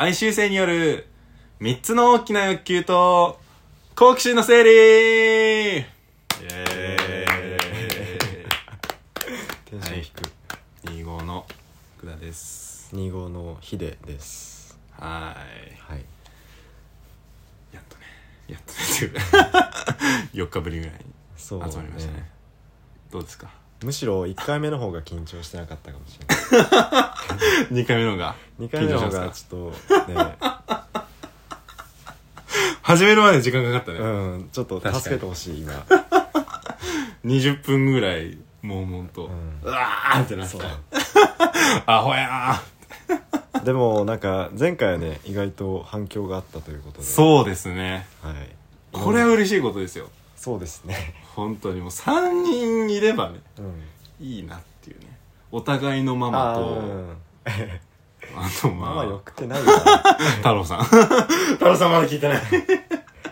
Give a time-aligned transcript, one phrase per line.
[0.00, 1.08] 哀愁性による
[1.60, 3.40] 3つの大きな欲求と
[3.96, 4.70] 好奇心の整理。
[4.70, 4.74] イ
[5.74, 5.84] エ
[9.64, 11.44] テンション低く、ーイ2号の
[11.96, 12.94] 福田です。
[12.94, 14.78] 2号のヒデです。
[14.92, 15.96] ははい。
[15.96, 16.04] ーい。
[17.72, 18.04] やっとね。
[18.46, 18.78] やっとね。
[18.94, 19.20] っていうか
[20.32, 21.00] 4日ぶりぐらいに
[21.36, 22.30] 集まりましたね。
[23.10, 23.50] どうですか？
[23.82, 27.82] むしろ1回目の方が緊張してなかったかもしれない。
[27.82, 29.72] 2回目のが2回目の方がちょっ
[30.06, 30.36] とね。
[32.82, 34.06] 始めるまで時間かかったね、う
[34.38, 35.72] んちょっと助けてほしい今。
[37.24, 39.30] 20分ぐらい悶々と、う
[39.64, 40.58] うんわーってなった。
[41.86, 42.60] アホや
[43.62, 47.04] でもなんか前回はね意外と反響があったということで。
[47.04, 48.06] ーそうですね。
[48.22, 48.34] はい。
[48.90, 50.08] これは嬉しいことですよ。
[50.36, 54.26] そうですね本当にもう3人いればねうん。
[54.26, 55.16] いいなっていうね。
[55.52, 57.16] お互いのママとうん
[58.34, 59.78] あとまあママよくてないよな
[60.38, 60.82] 太郎さん。
[60.82, 62.42] 太郎さんまだ聞いてない。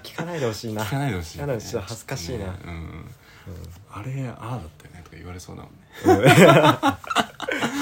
[0.05, 0.85] 聞かないでほしいな。
[0.85, 2.45] 聞かないでほしい、聞かないでほしい恥ずかしいな。
[2.45, 3.11] ねうん、
[3.93, 6.31] あれああだったよねとか言われそうだもんね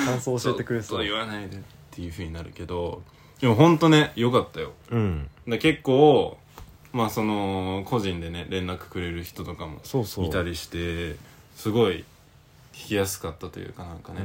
[0.07, 1.05] 感想教えてくれそう。
[1.05, 1.61] 言わないでっ
[1.91, 3.03] ていうふうになるけど
[3.41, 4.73] でも本当ねよかったよ。
[4.91, 5.29] うん。
[5.47, 6.39] で結構
[6.95, 10.27] まあその個人でね連絡くれる人とかもそうそう。
[10.27, 11.17] いたりして
[11.57, 12.05] すごい
[12.73, 14.21] 聞きやすかったというかなんかね、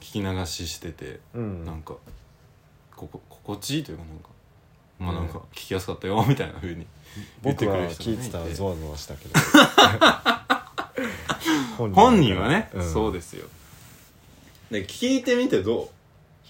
[0.00, 1.64] 聞き流ししてて、うん。
[1.64, 1.94] なんか
[2.96, 4.28] ここ心地いいというかなんか
[4.98, 6.84] まあなんか聞きやすかったよ みたいなふうに
[7.44, 9.34] 言って僕はくれる人聞いてたらゾワゾワしたけど。
[11.78, 12.92] 本本人はね、うん。
[12.92, 13.46] そうですよ。
[14.70, 15.88] で聞いてみてどう？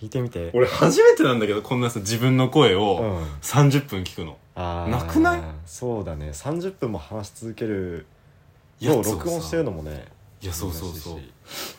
[0.02, 0.50] 聞いてみて。
[0.54, 4.90] 俺初めてなんだけどこんなさ自分の声うをん30分聞くの、あー。
[4.90, 5.42] なくない？
[5.66, 6.30] そうだね。
[6.30, 8.06] 30分も話し続ける
[8.78, 9.10] やつをさ。
[9.10, 10.06] のを録音してるのもね
[10.42, 11.14] いやそうそうそう。
[11.14, 11.76] 珍しいし。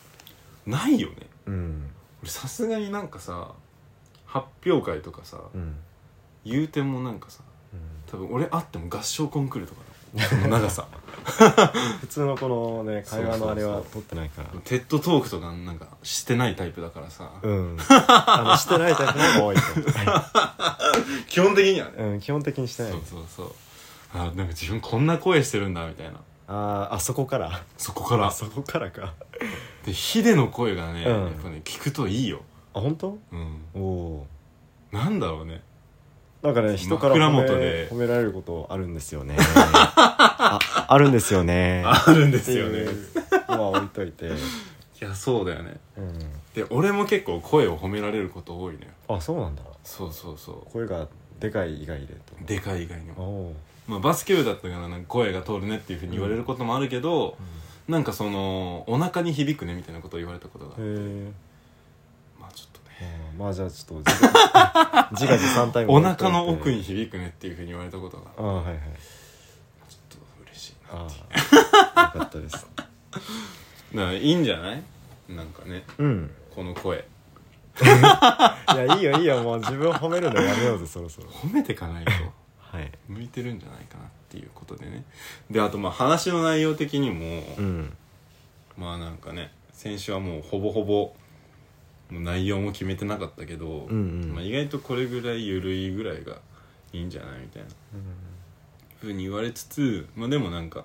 [0.66, 1.14] ないよね。
[1.46, 1.90] うん。
[2.22, 3.52] 俺さすがになんかさ
[4.24, 5.76] 発表会とかさ、うん。
[6.44, 7.42] 言うてもなんかさ
[7.72, 7.80] うん。
[8.06, 10.86] 多分俺あっても合唱コンクールとかだその長さ。
[12.00, 13.80] 普通のこのね会話のあれは。
[13.92, 14.48] 取ってないから。
[14.64, 17.76] テッドトークとかなんかしてないタイプだからさ、うん。
[17.88, 19.62] あのしてないタイプの方が多いと
[21.28, 22.92] 基本的にはね、うん基本的にしてない。
[22.92, 23.52] そうそうそう。
[24.14, 26.20] あなんか自分こんな声してるんだみたいな。
[26.48, 27.62] あーあそこから。
[27.78, 28.26] そこから。
[28.26, 29.14] あそこからか。
[29.86, 31.22] でヒデの声がね、うん。
[31.24, 32.42] やっぱね聞くといいよ。
[32.74, 33.18] あ本当？
[33.32, 33.62] うん。
[33.74, 34.26] おお
[34.90, 35.62] なんだろうね
[36.42, 37.88] なんかね人から枕褒め元で。
[37.88, 39.36] 褒められることあるんですよね。
[39.64, 40.58] あ
[40.88, 41.84] あるんですよね。
[41.86, 42.86] あるんですよね。
[43.48, 44.30] まあ置いといて、 い
[45.00, 45.76] やそうだよね。
[45.96, 46.18] うん、
[46.54, 48.86] で俺も結構声を褒められること多いのよ。
[49.08, 49.62] あそうなんだ。
[49.84, 51.06] そうそうそ声が
[51.38, 52.12] でかい以外でと。
[52.40, 53.54] うでかい以外におも、お
[53.86, 57.36] まあ、バスケ部だったから声が通るねっていうふうに言われることもあるけど、
[57.88, 61.32] なんかそのお腹に響くねみたいなことを言われたことがあっとね
[63.36, 68.24] まあじゃあちょっと自画自画自賛タイムお腹の奥に響くねっていうふうに言われたことが。
[68.36, 68.76] ああはいはい。
[69.88, 71.06] ちょっと嬉しいなあ
[72.12, 72.66] あよかったです。
[72.76, 72.88] だか
[73.94, 74.82] らいいんじゃない？
[75.28, 75.84] なんかね。
[75.98, 76.30] うん。
[76.54, 77.04] この声。
[77.82, 77.84] い
[78.76, 79.42] やいいよいいよ。
[79.42, 81.28] もう自分を褒めるのやめようぜそろそろ。
[81.28, 82.10] 褒めてかないと。
[82.60, 82.90] はい。
[83.08, 85.04] 向いてるんじゃないかなっていうことでね。
[85.50, 87.96] であとまあ話の内容的にも、うん。
[88.76, 91.14] まあなんかね先週はもうほぼほぼ
[92.20, 94.32] 内容も決めてなかったけど、うんうん。
[94.34, 96.36] まあ、意外とこれぐらい緩いぐらいが
[96.92, 97.68] いいんじゃないみたいな。
[99.00, 100.84] ふうに言われつつまあでもなんか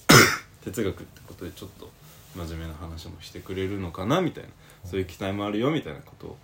[0.64, 1.90] 哲学ってことでちょっと
[2.34, 4.50] 真面目な話もしてくれるのかなみたいな
[4.86, 6.36] そういう期待もあるよみたいなことを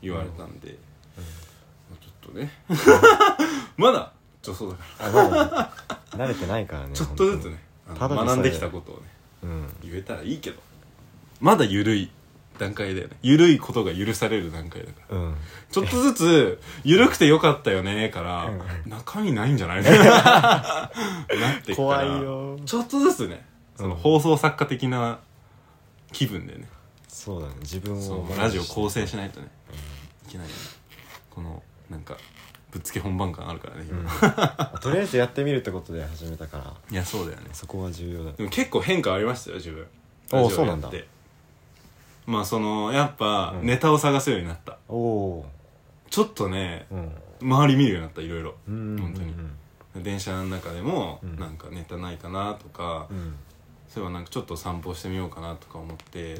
[0.00, 0.76] 言われたんで、
[1.90, 2.52] まあちょっとね。
[3.76, 5.72] まだ女装だかあまだ
[6.10, 7.58] 慣れてないからねら ちょっとずつね
[7.88, 9.02] 学んできたことをね。
[9.42, 9.66] うん。
[9.82, 10.60] 言えたらいいけど。
[11.40, 12.10] まだ緩い
[12.58, 13.16] 段階だよね。
[13.22, 15.16] 緩いことが許される段階だから。
[15.16, 15.34] うん。
[15.70, 18.90] ちょっとずつ緩くてよかったよねからうん。
[18.90, 19.82] 中身ないんじゃない？
[19.84, 20.90] なっ
[21.62, 22.58] てきたら怖いよ。
[22.64, 23.44] ちょっとずつね
[23.76, 23.96] そのうん。
[24.00, 25.18] 放送作家的な
[26.12, 26.68] 気分でね。
[27.08, 27.54] そうだね。
[27.60, 29.48] 自分そをうラジオ構成しないとね
[30.28, 30.58] いけないよね。
[31.30, 32.16] このなんか
[32.70, 33.98] ぶっつけ本番感あるからねうん。
[34.00, 34.78] 今。
[34.82, 36.74] とりあえずやってみるってことで始めたから。
[36.90, 37.46] いやそうだよね。
[37.52, 38.32] そこが重要だ。
[38.32, 39.86] でも結構変化ありましたよ自分。
[40.32, 40.54] おうラジオやって。
[40.56, 40.90] そうなんだ
[42.28, 43.66] まあそのやっぱうん。
[43.66, 44.76] ネタを探すようになった。
[44.86, 45.46] おお
[46.10, 47.12] ちょっとねーうん。
[47.40, 48.54] 周り見るようになったいろいろ。
[48.68, 50.04] うん本当に。
[50.04, 51.38] 電車の中でもうん。
[51.38, 53.34] なんかネタないかなとか、うん。
[53.88, 56.36] そういえばなんかちょっと散歩してみようかなとか思って、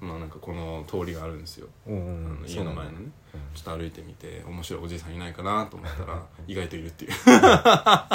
[0.00, 3.08] まあなんかこの通りがあるんですよ、あんの家の前のね。
[3.54, 7.10] ちょっと歩いてみて面白いおじいさんいないかなと思ったら意外といるっていう。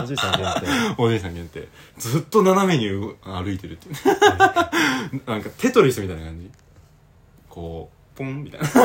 [0.02, 0.54] おじいさん限
[0.96, 0.96] 定。
[0.98, 1.68] おじいさん限定。
[1.98, 3.96] ずっと斜めに動歩いてるっていう。
[5.28, 6.50] なんかテトリスみたいな感じ
[7.50, 8.68] こうポンみたいな。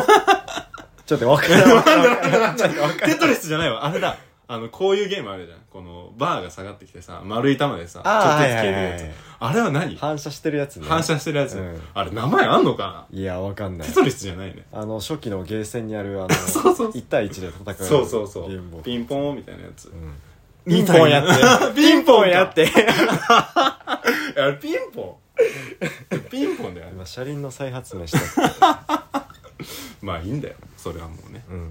[1.06, 1.96] ちょっと分からん分か
[2.38, 3.84] らんテトリスじゃないわ。
[3.84, 4.16] あれだ。
[4.46, 5.58] あのこういうゲームあるじゃん。
[5.70, 8.72] このバーが下がってきてさ丸い玉でさちょっとずつあー消えるやつ。
[8.72, 9.96] はいはいはいあれは何？
[9.96, 10.86] 反射してるやつね。
[10.88, 11.82] 反射してるやつ、うん。
[11.92, 13.88] あれ名前あんのかいや分かんなない。
[13.88, 14.64] テトリスじゃないね。
[14.72, 18.48] あの初期のゲーセンにあるあの そうそう1対1で戦うそうそうそう。
[18.50, 18.84] ゲームボーイ。
[18.84, 20.14] ピンポンみたいなやつ、うん。
[20.64, 21.74] みピンポンやって。
[21.74, 22.70] ピンポンやって。
[23.28, 24.00] あ
[24.36, 25.23] れピンポ ン？
[26.30, 26.88] ピンポンだよ。
[26.92, 29.26] 今車輪の再発明したって。
[30.02, 30.54] まあいいんだよ。
[30.76, 31.60] それはもうね、うん。
[31.62, 31.70] はい、っ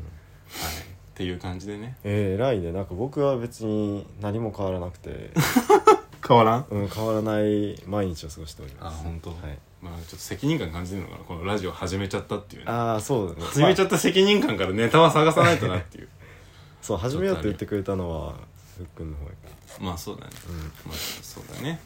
[1.13, 1.97] ていう感じでね。
[2.03, 2.71] えー、偉いね。
[2.71, 5.31] なんか僕は別に何も変わらなくて、
[6.27, 6.65] 変わらん？
[6.69, 9.03] うん、変わらない毎日を過ごしておりあます。
[9.03, 9.29] 本当？
[9.29, 9.57] はい。
[9.81, 11.23] まあちょっと責任感感じてるのかな。
[11.23, 12.65] このラジオ始めちゃったっていう。
[12.65, 13.45] ねああそうだね。
[13.45, 16.09] 始めちゃった責任感からネタは探さないとなっていう。
[16.81, 18.35] そう始めようって言ってくれたのは
[18.77, 19.35] ふっくんの方やか
[19.79, 20.59] まあそうだね、らうん。
[20.59, 21.79] まあそうだね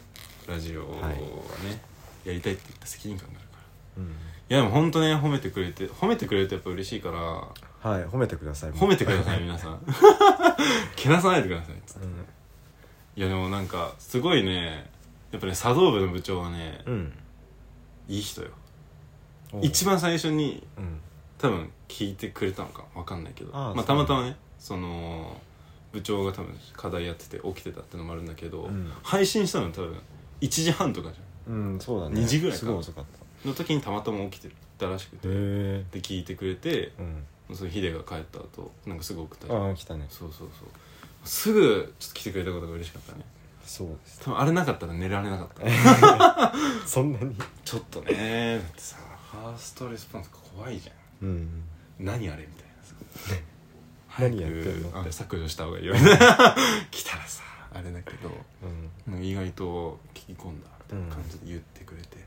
[0.47, 1.81] ラジオはね、
[2.23, 3.57] やりたいって言った責任感があるか
[3.97, 4.03] ら。
[4.03, 4.09] うん。
[4.09, 4.13] い
[4.49, 7.19] やでも本当ね褒めてくれて褒めてくれるとやっぱ嬉しいから。
[7.19, 9.79] はい褒めてください褒めてください 皆さん。
[10.95, 12.05] けなさないでくださいつって。
[12.05, 12.13] うん。
[13.15, 14.89] いやでもなんかすごいね
[15.31, 17.13] やっぱね茶道部の部長はね、うん。
[18.07, 18.49] いい人よ。
[19.61, 20.99] 一番最初にうん。
[21.37, 23.51] 多分聞いてくれたのかわかんないけど。
[23.51, 25.39] まあたまたまねその
[25.91, 28.91] 部長が多分課題やってて起きてたってのもあるんだけど、うん。
[29.03, 29.99] 配信したの多分
[30.41, 32.21] 1時半とかじうんそうだね。
[32.21, 32.59] 2時ぐらいか。
[32.59, 35.27] すごい遅かっゃんの時にたまたま起きてたらしくて。
[35.27, 37.55] で聞いてくれてうん。
[37.55, 40.05] そのヒデが帰った後なんかすぐ送ったりああ来たね。
[40.09, 40.67] そうそうそう。
[41.23, 43.23] すぐちょっと来てくれたことが嬉しかったね。
[43.63, 46.53] そうです多分あれなかったら寝られなかった。
[46.85, 47.35] そんなに？
[47.63, 48.57] ちょっとね。
[48.57, 48.97] だってさ
[49.31, 51.27] ファーストレスポンス怖いじゃん。
[51.27, 51.63] うん。
[51.99, 53.35] 何あれみたいなさ。
[54.19, 54.91] 何やってんの？
[54.91, 55.95] 早くあ削除した方がいいよ。
[56.91, 57.43] 来たらさ
[57.77, 58.31] あれだけど
[59.07, 59.23] うん。
[59.23, 62.17] 意外と聞き込んだみたいな感じで言ってくれて、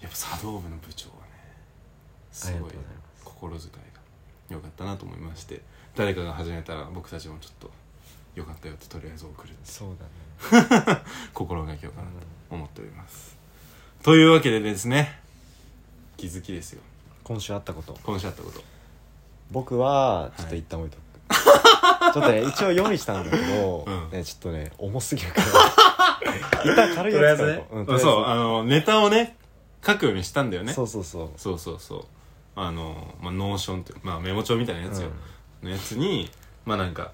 [0.00, 1.20] やっぱ茶道部の部長はね
[2.32, 2.70] すごい
[3.24, 3.78] 心遣いが
[4.48, 5.60] 良かったなと思いまして
[5.94, 7.70] 誰かが始めたら僕たちもちょっと
[8.34, 11.02] 良かったよってとりあえず送るそうだね。
[11.34, 12.14] 心がけようかなと
[12.50, 13.36] 思っております、
[14.02, 15.20] というわけでですね
[16.16, 16.82] 気づきですよ。
[17.24, 17.98] 今週あったこと。
[18.02, 18.62] 今週あったこと。
[19.50, 21.00] 僕はちょっと一旦置いとく、
[22.12, 24.10] ちょっとね一応用意したんだけど、うん。
[24.10, 25.46] ね、ちょっとね重すぎるから。
[26.64, 28.04] 一旦軽いやつからいこう、んとりあえず。
[28.04, 29.36] そうあのネタをね
[29.86, 30.72] 書くようにしたんだよね。
[30.72, 31.30] そうそうそう。
[31.36, 32.04] そうそうそう。
[32.56, 35.08] あの、まあ、 Notion っていうまあメモ帳みたいなやつよ、
[35.62, 36.30] のやつに
[36.66, 37.12] まあなんか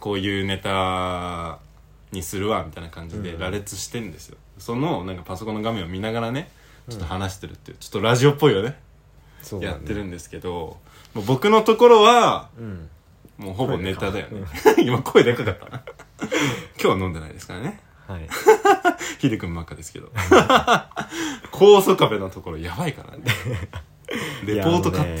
[0.00, 1.58] こういうネタ
[2.10, 3.40] にするわみたいな感じでうん。
[3.40, 6.50] 羅列してんですよ、そのなんかパソコンの画面を見ながらね
[6.88, 8.78] ちょっと話してるっていう、ちょっとラジオっぽいよね。
[9.42, 9.72] そうだね。
[9.74, 10.78] やってるんですけど
[11.14, 12.90] もう僕のところはうん
[13.38, 14.46] もうほぼネタだよね。
[14.76, 15.68] 声今声でかかった。
[15.68, 15.82] な
[16.80, 17.80] 今日は飲んでないですからね。
[18.06, 18.28] はい。
[19.18, 20.12] ヒデ君ばっかですけど。
[21.50, 23.24] 高速壁のところやばいからね。
[24.44, 25.02] レポートか。
[25.02, 25.16] っていや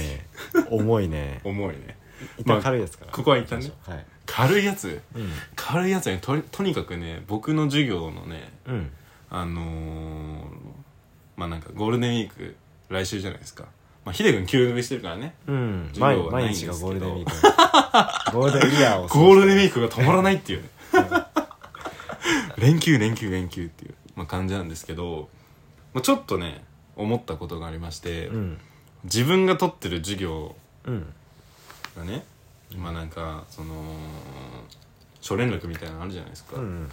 [0.54, 0.70] あのね。
[0.70, 1.40] 重いね。
[1.44, 1.96] 重いね
[2.38, 3.72] 一旦軽いやつから、ここは一旦ね。
[3.86, 4.06] はい。
[4.26, 5.02] 軽いやつ。
[5.14, 5.30] うん。
[5.56, 6.18] 軽いやつはね。
[6.22, 8.90] ととにかくね僕の授業のねうん。
[9.30, 10.46] あのー、
[11.36, 12.54] まあなんかゴールデンウィーク
[12.88, 13.64] 来週じゃないですか
[14.04, 15.34] まあヒデ君休学してるからね。
[15.46, 15.88] うん。
[15.92, 16.74] 授業はないん毎ですけど。
[16.74, 20.62] 日がゴールデンウィークゴールデンイヤーをゴールデンウィーークが止まらないっていう。
[20.62, 20.68] ね
[22.56, 25.28] 連休連休連休っていう、まあ、感じなんですけど、
[25.92, 26.64] まあ、ちょっとね
[26.96, 28.58] 思ったことがありまして、うん。
[29.04, 30.54] 自分が取ってる授業
[30.86, 31.12] うん。
[31.96, 32.24] がね
[32.76, 33.74] まあなんかその
[35.20, 36.90] 初連絡みたいなのあるじゃないですか、うん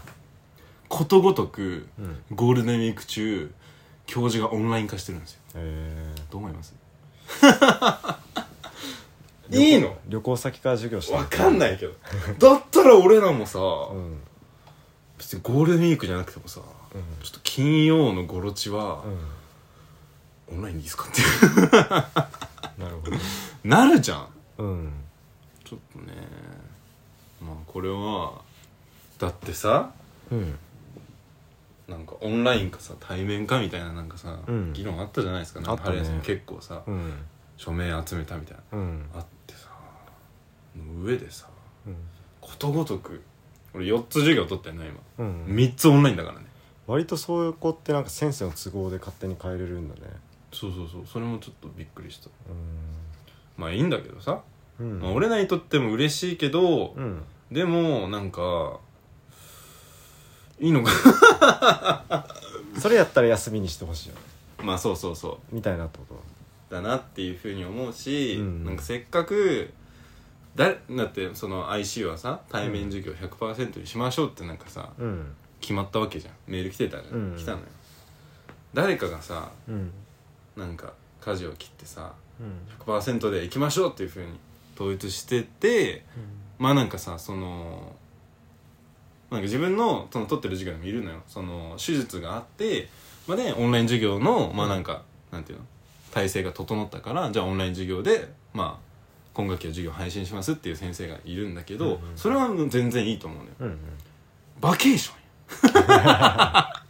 [0.89, 2.21] ことごとくうん。
[2.31, 3.53] ゴールデンウィーク中
[4.07, 5.39] 教授がオンライン化してるんですよ。
[5.55, 6.75] えどう思います？
[6.75, 6.80] ー
[9.51, 9.97] いいの？
[10.07, 11.93] 旅行先から授業してわかんないけど。
[12.53, 14.19] だったら俺らもさ、うん。
[15.17, 16.61] 別にゴールデンウィークじゃなくてもさ
[16.95, 17.01] うん。
[17.23, 19.03] ちょっと金曜のゴロチは
[20.49, 20.57] うん。
[20.57, 21.21] オンラインでいいですかって。
[22.81, 23.17] なるほど。
[23.63, 24.27] なるじゃん。
[24.59, 24.91] うん。
[25.65, 26.13] ちょっとね。
[27.41, 28.33] まあこれは
[29.17, 29.91] だってさ
[30.31, 30.57] うん
[31.91, 34.73] なんかオンラインかさ対面かみたいななんかさ、うん。
[34.73, 35.59] 議論あったじゃないですか。
[35.59, 35.97] なんかあったね。
[35.97, 37.13] 春休み結構さ、うん。
[37.57, 38.77] 署名集めたみたいな。
[38.77, 39.05] うん。
[39.13, 39.69] あってさ
[40.75, 41.47] の上でさ
[41.85, 41.95] うん。
[42.39, 43.21] ことごとく
[43.73, 45.45] 俺4つ授業取ってんの今、うん。
[45.45, 46.45] 3つオンラインだからね。
[46.87, 50.01] 割とそういう子ってなんか先生の都合で勝手に変えれるんだね。
[50.51, 51.01] そうそうそう。
[51.05, 52.27] それもちょっとびっくりした。
[52.27, 52.31] う
[53.57, 54.41] まあいいんだけどさ、
[54.79, 54.99] んうん。
[54.99, 57.23] まあ、俺らにとっても嬉しいけど、うん。
[57.51, 58.79] でもなんか
[60.61, 60.91] いいのか。
[62.79, 64.21] それやったら休みにしてほしいよね。
[64.63, 65.55] まあそうそうそう。
[65.55, 66.05] みたいなってこ
[66.69, 66.75] と。
[66.75, 68.63] だなっていうふうに思うし、うん。
[68.63, 69.73] なんかせっかく
[70.55, 75.35] だだってその IC はさ対面授業100%にしましょうってなんかさうん。
[75.59, 76.33] 決まったわけじゃん。
[76.47, 77.35] メール来てたじゃん、うん。
[77.35, 77.63] 来たのよ。
[78.75, 79.91] 誰かがさうん。
[80.55, 82.85] なんか舵を切ってさうん。
[82.85, 84.27] 100%で行きましょうっていうふうに
[84.75, 86.05] 統一してて
[86.59, 87.95] まあなんかさその
[89.31, 91.21] なんか自分のその取ってる授業にもいるのよ。
[91.27, 92.89] その手術があって、
[93.27, 95.65] まあ、でオンライン授業のまあなんか、なんていうの？
[96.11, 98.91] 体制が整ったからじゃあオンライン授業でまあ
[99.33, 101.99] 今学期の授業配信しますっていう先生がいるんだけど、うんうん。
[102.17, 103.51] それは全然いいと思うのよ。
[103.61, 103.77] うんうん。
[104.59, 105.15] バケーション
[105.89, 106.67] や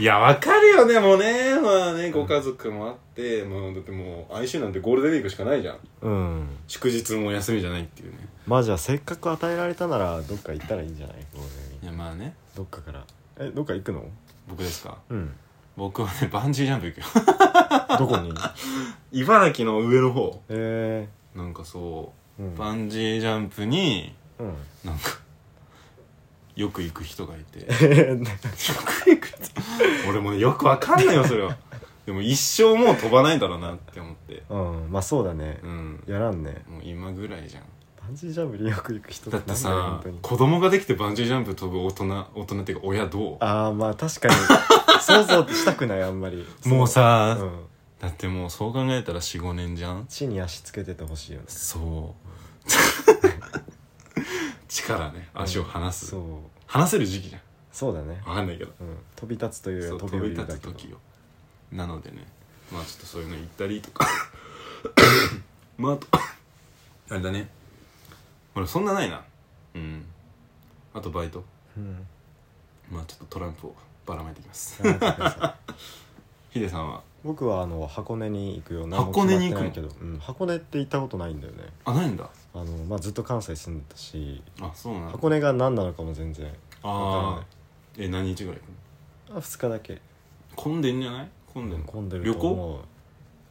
[0.00, 1.60] いやわかるよねもうね。
[1.60, 5.78] まあねご家族もあって、もうだってもう哀愁なんてゴールデンウィークしかないじゃん。
[6.00, 6.48] うん。
[6.66, 8.18] 祝日も休みじゃないっていうね。
[8.46, 11.16] まあじゃあせっかく与えられたならどっか行ったらいいんじゃない？
[11.34, 11.84] ゴールデンウィーク。
[11.84, 12.34] いやまあね。
[12.56, 13.04] どっかから。
[13.38, 14.04] えどっか行くの？
[14.48, 14.96] 僕ですか？
[15.10, 15.32] うん。
[15.76, 17.04] 僕はねバンジージャンプ行くよ。
[17.98, 18.32] どこに？
[19.12, 20.42] 茨城の上の方。
[20.48, 22.54] えなんかそうー、うん。
[22.56, 24.54] バンジージャンプにうん。
[24.82, 25.18] なんか
[26.60, 27.60] よく行く人がいて。
[27.60, 29.38] よえく行く人
[30.08, 31.56] 俺もねよくわかんないよそれは。
[32.06, 34.42] でも一生もう飛ばないだろうなって思って。
[34.48, 35.58] うんまあそうだね。
[35.62, 36.04] うん。
[36.06, 36.62] やらんね。
[36.68, 37.62] もう今ぐらいじゃん。
[38.02, 43.36] バンジージャンプによく行く人だってさ子供ができてバンジージャンプ飛ぶ大人大人っていうか親どう？
[43.40, 44.34] ああまあ確かに。
[45.00, 46.46] 想像したくないあんまり。
[46.64, 47.52] もうさうん。
[48.00, 50.06] だってもうそう考えたら45年じゃん？
[50.08, 51.44] 地に足つけててほしいよね。
[51.48, 52.14] そ
[52.66, 53.29] う
[54.68, 56.20] 力ね足を離す、そう。
[56.66, 57.42] 離せる時期じゃん。
[57.72, 58.20] そうだね。
[58.26, 58.72] わかんないけど。
[58.80, 58.96] うん。
[59.16, 60.98] 飛び立つというよりは飛そう飛びび降りるだけ立つ時よ。
[61.72, 62.26] なのでね
[62.72, 64.06] まあちょっとそういうの行ったりとか。
[65.78, 66.06] まああと
[67.10, 67.48] あれだね。
[68.54, 69.22] 俺そんなないな。
[69.74, 70.04] うん。
[70.94, 71.44] あとバイト。
[71.76, 72.06] うん。
[72.90, 73.74] まあちょっとトランプを
[74.06, 74.82] ばらまいていきます。
[74.84, 75.70] やめてください
[76.50, 77.02] ヒデさんは？
[77.22, 79.60] 僕はあの箱根に行くよ箱根に行くの？
[79.60, 81.64] 何も決まってないけど、うん、箱根って行ったことないんだよね。
[81.84, 82.28] あないんだ？
[82.54, 85.12] あの、まあ、ずっと関西住んでたしあそうなんだ。
[85.12, 86.52] 箱根が何なのかも全然わ
[86.82, 87.46] ああか
[87.98, 88.68] え何日ぐらい行く
[89.32, 89.34] の？
[89.34, 90.00] んないあ2日だけ。
[90.56, 91.28] 混んでんじゃない？
[91.52, 91.86] 混んでんの？
[91.86, 92.80] 混んでる旅行と思う。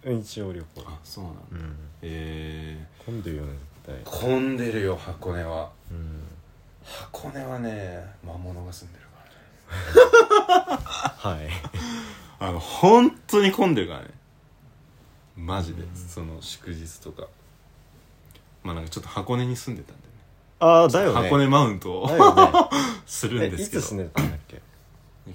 [0.10, 0.66] うん一応旅行。
[0.88, 1.40] あそうなんだ。
[1.52, 1.76] うん。
[2.02, 3.52] え混んでるよね
[3.86, 5.70] 絶ー、混んでるよ箱根は。
[5.90, 6.24] 対うん。
[6.84, 9.20] 箱根はね魔物が住んでるか
[11.26, 11.44] らね。
[11.44, 11.50] はい
[12.40, 14.08] あの本当に混んでるからね。
[15.36, 17.28] マジで、その祝日とか。
[18.64, 20.10] まあなんかちょっと箱根に住んでたんでね。
[20.60, 21.22] ああだよね。
[21.24, 22.52] 箱根マウントをだよね。
[23.06, 23.80] するえんですけど。
[23.80, 24.62] いつ住んでたんだっけ？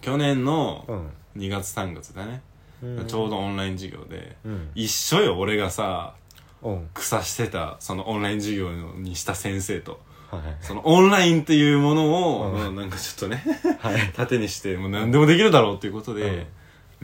[0.01, 1.11] 去年のうん。
[1.37, 2.43] 2月3月だね、
[2.83, 3.07] うん。
[3.07, 4.71] ちょうどオンライン授業で、うん。
[4.75, 6.15] 一緒よ俺がさ
[6.63, 6.91] うん。
[6.95, 10.01] 草してたそのオンライン授業にした先生と。
[10.31, 12.59] はいそのオンラインっていうものを、うん。
[12.59, 13.43] まあなんかちょっとね
[13.81, 14.01] はい。
[14.15, 16.47] 盾にしてもう何でもできるだろうっていうことで、うん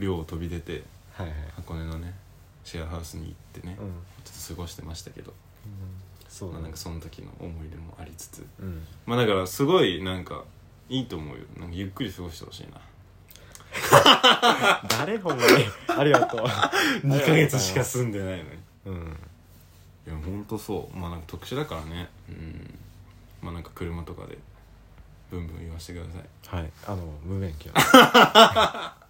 [0.01, 1.35] 寮を飛び出てはいはい。
[1.55, 2.13] 箱根のね
[2.65, 3.87] シェアハウスに行ってね、うん。
[4.23, 5.37] ちょっと過ごしてましたけど、ま
[6.21, 6.63] あ、そうだね。
[6.63, 8.45] なんかその時の思い出もありつつ。
[8.59, 8.85] うん。
[9.05, 10.43] まあだからすごいなんか
[10.89, 11.43] いいと思うよ。
[11.57, 12.81] なんかゆっくり過ごしてほしいな。
[14.89, 15.65] 誰ほんまに？
[15.87, 16.45] ありがとう。
[17.07, 18.49] 2ヶ月しか住んでないのに。
[18.85, 19.17] うん。
[20.07, 20.97] いやほんとそう。
[20.97, 22.09] まあなんか特殊だからね。
[22.29, 22.79] うん。
[23.41, 24.37] まあなんか車とかで
[25.31, 26.61] ブンブン言わせてください。
[26.61, 26.71] はい。
[26.85, 27.71] あの無免許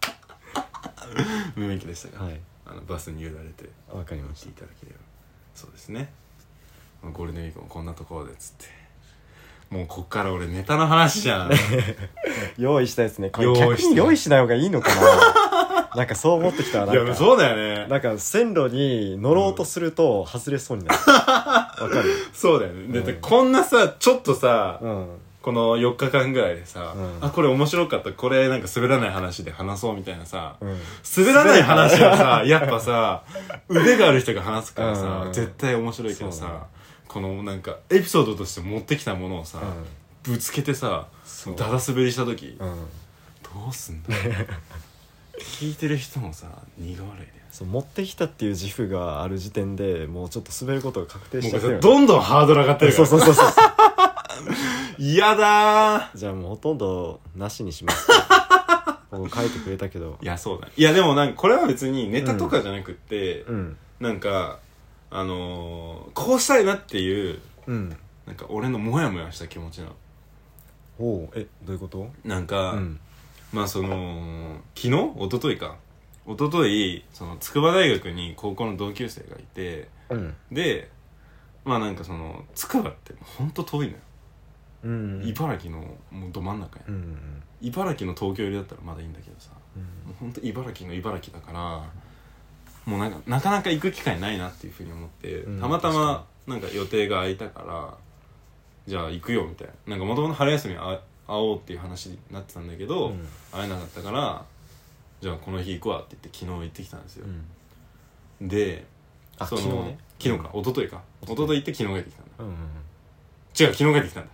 [1.56, 2.39] 無免許でしたが、はい。
[2.65, 3.70] あのバスに揺られて。
[3.89, 4.62] わかりまししていた。
[4.62, 5.00] だければ
[5.53, 6.12] そうですね。
[7.01, 8.82] まあゴールデンウィークもこんなところでっつって。
[9.70, 11.50] もうこっから俺ネタの話じゃん。
[11.50, 11.56] た
[12.58, 13.30] 用意したやつね。
[13.30, 13.68] これ用意して。
[13.84, 15.91] 逆に用意しない方がいいのかな？
[15.96, 17.10] なんかそう思ってきたらいなんか。
[17.12, 17.88] やそうだよね。
[17.88, 21.00] なんか線路に乗ろうとすると外れそうになる。
[21.12, 22.13] わかる。
[22.34, 22.94] そうだよね。
[22.94, 23.22] だってうん。
[23.22, 25.08] こんなさちょっとさ、うん
[25.42, 27.26] この4日間ぐらいでさ、うん。
[27.26, 28.14] あこれ面白かった。
[28.14, 30.78] これなんか滑らない話で話そうみたいなさ、うん。
[31.18, 33.24] 滑らない話はさやっぱさ
[33.70, 35.34] 腕がある人が話すからさ、うん。
[35.34, 36.60] 絶対面白いけどそうだね。
[36.60, 36.68] さ
[37.08, 39.60] このなんかエピソードとして持ってきたものをさ、
[40.24, 41.56] ぶつけてさそう。
[41.56, 42.68] ダダ滑りした時、うん。
[43.44, 44.10] どうすんだ？
[45.40, 53.66] 聞いてる人もさ苦笑いだよそう持ってきたっていう自負がある時点でもうちょっと滑ることが確定しちゃってるもうどんどんハードル上がってるかそうらそうそうそう
[54.98, 56.18] 嫌だー。
[56.18, 60.18] じゃあもうほとんどなしにしますここ 書いてくれたけど。
[60.22, 60.68] いやそうだ。
[60.76, 63.78] いやでもなんかこれは別にネタとかじゃなくって、うん。
[64.00, 64.60] なんか
[65.10, 67.98] あのーこうしたいなっていううん。
[68.26, 69.96] なんか俺のモヤモヤした気持ちなの。
[71.00, 71.30] おう。
[71.34, 72.10] えどういうこと？
[72.24, 73.00] なんか、うん。
[73.52, 74.90] まあその昨日？
[75.18, 75.76] 一昨日か。
[76.28, 80.36] 一昨日その筑波大学に高校の同級生がいてうん。
[80.52, 80.90] で
[81.66, 83.98] まあなんかその筑波ってほんと遠いのよ、
[84.84, 85.24] うん。
[85.26, 85.80] 茨城の
[86.12, 87.18] もうど真ん中や、うんうん
[87.62, 89.52] 茨城の東京寄りだったらまだいいんだけどさ。
[89.76, 89.84] うん。
[89.84, 91.84] もうほんと茨城の茨城だから
[92.86, 97.94] もうなんかなかなか行く機会ないなっていうふうに思って、うんたまたまなんか予定が空いたから
[98.88, 99.74] じゃあ行くよみたいな。
[99.92, 103.28] なんかもともと春休みあ会おうっていう話になってたんだけど、うん。
[103.52, 104.44] 会えなかったから
[105.22, 107.28] じゃあこの日行くわって言って昨日行ってきたんですよ、
[108.40, 108.48] うん。
[108.48, 108.86] で
[109.38, 109.98] そのあ昨日ね。
[110.20, 110.52] 昨日か。
[110.54, 111.02] 一昨日か。
[111.22, 112.32] 一昨日行って昨日帰ってきたんだ。
[112.40, 112.60] うんうんうん。
[113.60, 114.30] 違う昨日帰ってきたんだ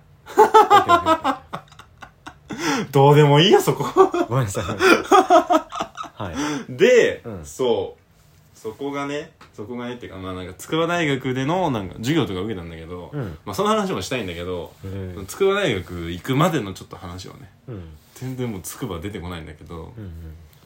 [2.92, 3.84] どうでもいいよそこ。
[3.84, 4.64] ーごめんなさい。
[4.64, 6.32] は
[6.68, 6.74] い。
[6.76, 7.46] で、うん。
[7.46, 8.58] そう。
[8.58, 13.38] そこがねそこがねっていうかまあなんか筑波大学でのなんか授業とか受けたんだけど、うん。
[13.46, 17.84] まあその話もしたいんだけど、へえ筑波大学行くまでのちょっと話をねうん。
[18.16, 20.12] 全然もう筑波出てこないんだけど、うん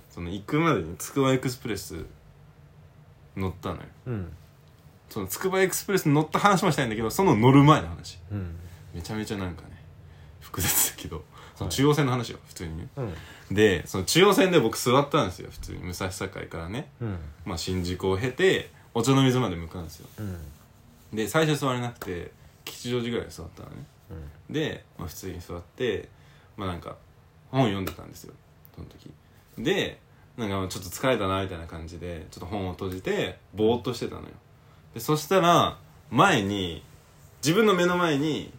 [0.10, 2.06] その行くまでに筑波エクスプレス
[3.38, 4.34] 乗ったのようんうん
[5.10, 8.56] その筑波エクスプレスに乗った話もしたいんだけどその乗る前の話うん
[8.94, 9.82] めちゃめちゃなんかね
[10.40, 11.24] 複雑だけど
[11.56, 12.88] その中央線の話よ普通にね。
[12.98, 13.56] うん。
[13.56, 15.80] でその中央線で僕座ったんですよ普通に。
[15.80, 17.18] 武蔵境からね、うん。
[17.46, 20.08] まあ、新宿を経てお茶の水まで向かうんですよ。
[20.18, 20.38] うん。
[21.14, 22.32] で最初座れなくて
[22.66, 23.76] 吉祥寺ぐらいで座ったのね。
[24.50, 24.54] うん。
[24.54, 26.10] で、まあ、普通に座って
[26.58, 26.96] まあなんか
[27.52, 28.34] 本読んでたんですよ
[28.76, 29.12] その時。
[29.58, 30.00] で
[30.38, 34.28] なんかちょっと疲れたなみたいな感じでちょっと本を閉じてぼーっとしてたのよ。
[34.94, 35.78] でそしたら
[36.10, 36.84] 前に
[37.44, 38.54] 自分の目の前に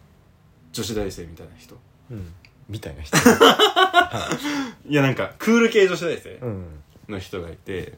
[0.73, 1.77] 女子大生みたいな人。
[2.11, 2.33] うん。
[2.67, 3.15] みたいな人。
[4.87, 6.65] いやなんかクール系女子大生うん。
[7.09, 7.97] の人がいて。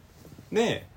[0.51, 0.87] で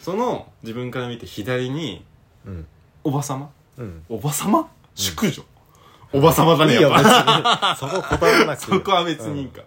[0.00, 2.04] その自分から見て左に
[2.44, 2.66] うん。
[3.04, 3.50] おばさま？
[3.76, 4.04] うん。
[4.08, 4.68] おばさま？
[4.94, 5.44] 淑女、
[6.12, 8.64] おばさまだねいいよやっ別ぱにそこ答えなく。
[8.66, 9.62] ていいそこは別にいいか、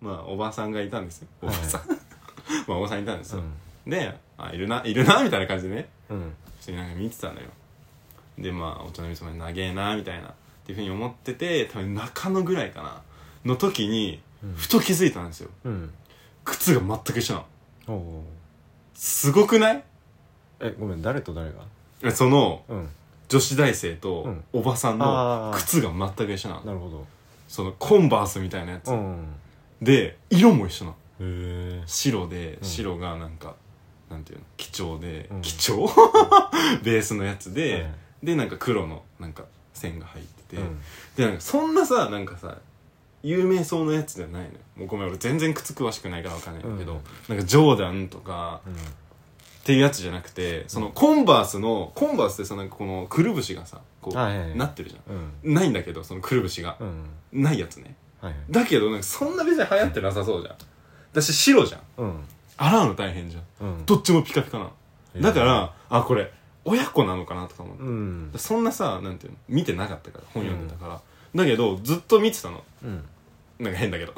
[0.00, 1.28] まあおばさんがいたんですよ。
[1.42, 1.80] おばさん、
[2.68, 3.42] まあおばさんいたんですよ、
[3.86, 5.88] であいるないるなみたいな感じでね。
[6.10, 6.16] うん。
[6.18, 7.48] うん普通になんか見てたのよ。
[8.38, 10.32] でまあお茶の水まで長えなみたいな
[10.62, 13.02] っていうふうに思ってて多分中野ぐらいかな
[13.44, 14.54] の時にうん。
[14.54, 15.50] ふと気づいたんですよ。
[15.64, 15.92] うん。
[16.44, 17.44] 靴が全く一緒な
[17.88, 18.22] の。
[18.94, 19.84] すごくない？
[20.60, 21.60] えごめん誰と誰が？
[22.02, 22.88] えそのうん。
[23.28, 24.44] 女子大生とうん。
[24.52, 26.64] おばさんの靴が全く一緒なの。
[26.64, 27.06] なるほど。
[27.48, 29.26] そのコンバースみたいなやつ、うん
[29.80, 30.96] で色も一緒なの。
[30.96, 32.68] へえ白でうん。
[32.68, 33.54] 白がなんか、
[34.10, 34.44] なんていうの？
[34.56, 35.42] 基調で、うん。
[35.42, 35.86] 基調
[36.82, 37.86] ベースのやつで、はい。
[38.22, 40.80] でなんか黒のなんか線が入ってて、うん。
[41.16, 42.58] でなんかそんなさなんかさ
[43.22, 44.52] 有名そうなやつじゃないのよ。
[44.76, 47.00] もうごめん俺全然靴詳しくないから分かんないけど、うん。
[47.28, 54.58] なんかジョーダンとかっていうやつじゃなくてそのコンバースのコンバースってさなんかこのくるぶしがさこう、はいはいはい。
[54.58, 54.98] なってるじゃ
[55.44, 55.52] うん。
[55.52, 56.76] んないんだけどそのくるぶしが。
[56.80, 57.42] う、ん。
[57.42, 57.94] ないやつね。
[58.20, 58.42] はいはい。
[58.50, 60.56] だけどなんかそんな別に流行ってなさそうじゃん。
[61.12, 61.80] 私白じゃん。
[61.98, 62.24] うん。
[62.56, 63.68] 洗うの大変じゃん。
[63.68, 63.86] うん。
[63.86, 64.72] どっちもピカピカなの。
[65.20, 66.32] だからあこれ
[66.64, 68.32] 親子なのかなとか思って、うん。
[68.36, 69.38] そんなさなんていうの？
[69.48, 71.00] 見てなかったから本読んでたから、
[71.34, 72.62] だけどずっと見てたの。
[72.84, 73.04] うん。
[73.58, 74.14] なんか変だけど。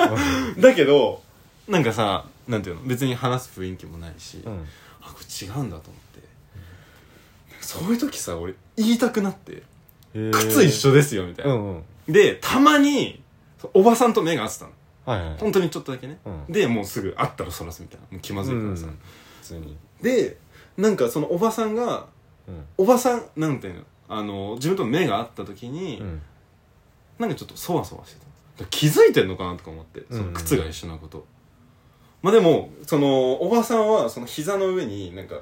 [0.60, 1.22] だけど
[1.68, 2.82] なんかさなんていうの？
[2.82, 4.66] 別に話す雰囲気もないし、うん。
[5.02, 6.28] あこれ違うんだと思って、
[7.60, 9.62] そういう時さ俺言いたくなって。
[10.14, 11.82] 靴一緒ですよみたいな、うんうん。
[12.06, 13.22] でたまに
[13.72, 14.72] おばさんと目が合ってたの。
[15.06, 15.38] はいはい。
[15.38, 16.52] 本当にちょっとだけね、うん。
[16.52, 18.06] でもうすぐ会ったらそらすみたいな。
[18.10, 18.98] もう気まずいからさ、うん。
[19.40, 19.74] 普通に。
[20.02, 20.36] で
[20.76, 22.06] なんかそのおばさんが
[22.48, 22.64] うん。
[22.78, 23.82] おばさんなんていうの？
[24.08, 26.22] あの自分と目が合った時に、うん。
[27.18, 28.24] なんかちょっとそわそわしてた。
[28.24, 28.32] だか
[28.62, 31.24] ら気づいてんのかなとか思ってそのうん靴が一緒なこと、
[32.20, 35.36] まあでもそのおばさんはその膝の上になんか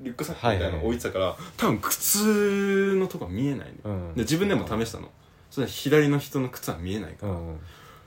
[0.00, 4.14] リュックサックみたいなの置いてたから、多分靴のとこは見えないの、うん。
[4.14, 5.08] で自分でも試したの。
[5.50, 7.50] それ左の人の靴は見えないから、うん。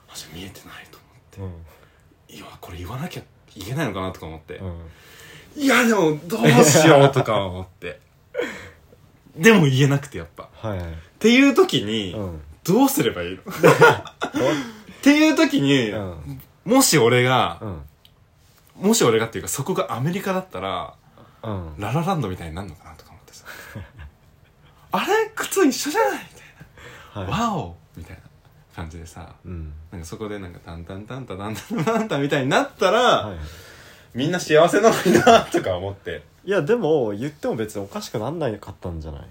[0.09, 0.97] あじゃあ見えてないと
[1.39, 2.31] 思って。
[2.31, 2.35] うん。
[2.35, 3.23] いやこれ言わなきゃ
[3.55, 4.73] いけないのかなとか思って、うん
[5.55, 7.99] いやでもどうしようとか思って。
[9.35, 10.43] でも言えなくてやっぱ。
[10.43, 10.93] っはいはい。
[11.19, 12.41] ていう時に、うん。
[12.63, 13.39] どうすればいいの？
[13.51, 13.55] っ
[15.01, 16.41] ていう時に、うん。
[16.65, 18.87] もし俺がう、ん。
[18.87, 20.93] もし俺がっていうかそこがアメリカだったら
[21.43, 21.73] うん。
[21.77, 23.45] ララランドみたいになるのかなとか思ってさ。
[24.91, 25.31] あれ？
[25.35, 26.19] 靴一緒じゃない？
[26.19, 27.41] みたいな、はい。
[27.49, 27.75] ワオ！
[27.97, 28.21] みたいな
[28.75, 29.33] 感じでさ。
[29.45, 29.73] うん。
[29.91, 33.37] なんかそこでなんかタンタンタンタタンタンタンタンみたいになったら、はい
[34.13, 36.23] みんな幸せなのになとか思って。
[36.45, 39.27] いやでも言っても別におかしくなんないかったんじゃない？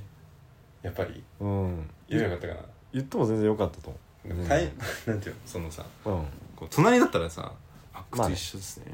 [0.83, 1.23] やっぱり。
[1.41, 1.91] うん。
[2.09, 2.61] 言えなかったかな。
[2.93, 4.29] 言っても全然良かったと思う。
[4.29, 4.71] でも大
[5.07, 6.15] なんていうのそのさうん。
[6.15, 7.53] うんこう隣だったらさ
[7.95, 8.35] あまあね。
[8.35, 8.85] 靴一緒ですね、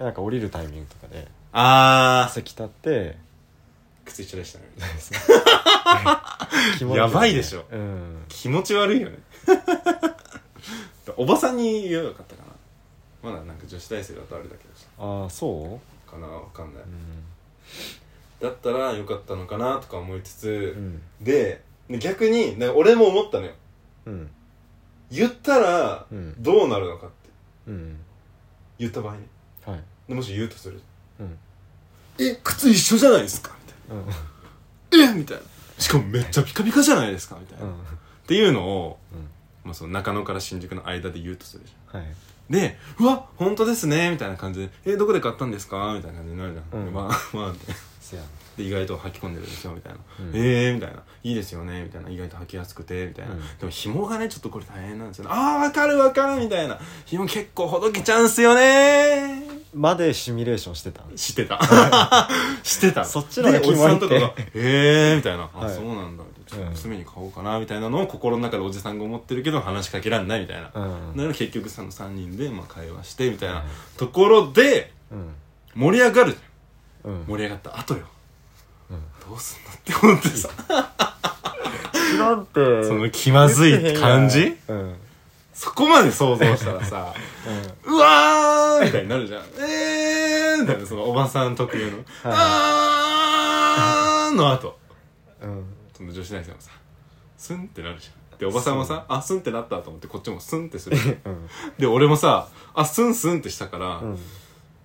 [0.00, 0.06] うん。
[0.06, 3.16] なんか降りるタイミングとかであ席立って
[4.04, 4.64] 靴一緒でしたね。
[6.78, 7.64] 気持ちやばいでしょ。
[7.70, 8.24] うん。
[8.28, 9.18] 気持ち悪いよね。
[11.16, 12.42] おばさんに言えばよかったか
[13.22, 13.30] な。
[13.32, 14.56] まだなんか女子大生だとあれだけ。
[14.56, 14.67] どさ
[14.98, 15.78] ああそ
[16.10, 16.86] かなわかんない、う
[18.42, 21.02] だったらよかったのかなとか思いつつう、ん。
[21.20, 23.52] でで逆に俺も思ったのよ。
[24.06, 24.30] うん。
[25.10, 26.34] 言ったらうん。
[26.42, 27.14] どうなるのかって。
[27.68, 27.96] うん。
[28.78, 29.20] 言った場合ね
[29.64, 29.80] はい。
[30.08, 30.80] でもし言うとする。
[31.20, 31.38] うん。
[32.18, 33.56] え靴一緒じゃないですか？
[33.88, 34.04] みうん
[34.90, 35.12] たいな。
[35.12, 35.14] え？
[35.14, 35.42] みたいな。
[35.78, 37.36] しかもめっちゃピカピカじゃないですか？
[37.40, 37.72] みたいな、うん。
[37.72, 37.76] っ
[38.26, 39.28] ていうのを、うん。
[39.64, 42.00] まあ、その中野から新宿の間で言うとするじゃん。
[42.02, 42.14] はい
[42.50, 46.92] で「うわ本当ですね」みたいな感じで「えどこで買ったんですか?」みたいな感じになるじゃん、うん。
[46.92, 47.04] まあ
[47.36, 47.80] まあみたいな。
[48.00, 48.22] せや
[48.56, 50.30] で意外と履き込んでるんですよみたいな「うん。
[50.34, 52.08] ええー」みたいな「いいですよね」みたいな。
[52.08, 53.40] 意外と履きやすくてみたいな、うん。
[53.40, 55.30] でも紐がねちょっとこれ大変なんですよね。
[55.32, 56.78] ああ分かる分かるみたいな。
[57.04, 59.42] 紐結構ほどけちゃうんすよね。
[59.74, 61.60] までシミュレーションしてた知ってた。
[62.62, 63.04] 知ってた。
[63.04, 65.74] そっちの方がでおじさんとかが「ええー」みたいな「あ、はい。
[65.74, 66.70] そうなんだ」ちょっとうん。
[66.70, 70.78] 娘に買おうかなみたいなのを心の中でおじさんが思ってるけど話しかけらんないみたいな、う
[71.14, 71.16] ん。
[71.16, 73.64] だから結局その3人でまあ会話してみたいなはい
[73.98, 75.28] ところでうん
[75.74, 77.10] 盛り上がるじゃん。
[77.12, 77.24] うん。
[77.26, 78.00] 盛り上がった後よ。
[78.90, 79.02] うん。
[79.28, 80.48] どうすんのって思ってさ。
[81.92, 82.84] 知らんって。
[82.84, 84.56] その気まずい感じ？
[84.68, 84.80] うん。
[84.80, 84.94] うん
[85.54, 87.12] そこまで想像したらさ
[87.84, 89.42] うわーみたいになるじゃん。
[89.58, 94.78] えーみたいなそのおばさん特有の「あー」の後。
[95.42, 95.64] うん
[95.98, 96.70] その女子大生もさ
[97.36, 98.38] スンってなるじゃん。
[98.38, 101.48] でおばさんもさあスンってなったと思ってこっちもスンってする うん。
[101.76, 104.18] で俺もさあスンスンってしたから、うん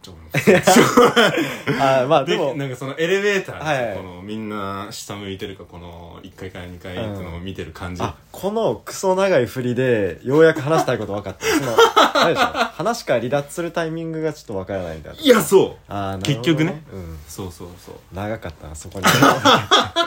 [0.04, 3.98] ちょ俺もあまあでもでなんかそのエレベーターはいはい。
[3.98, 11.72] このみんな下向いてるかこの1階から2階行くのを見てる感じ、あこのクソ長い振りでようやく話したいこと分かったその
[12.36, 15.76] しょ話から離脱するタイミングがちょっと分からないみたいやそう。
[15.88, 16.84] あ結局ね。
[16.92, 17.18] うん。
[17.28, 17.96] そうそうそう。
[18.14, 19.06] 長かったなそこに。
[19.08, 20.06] だか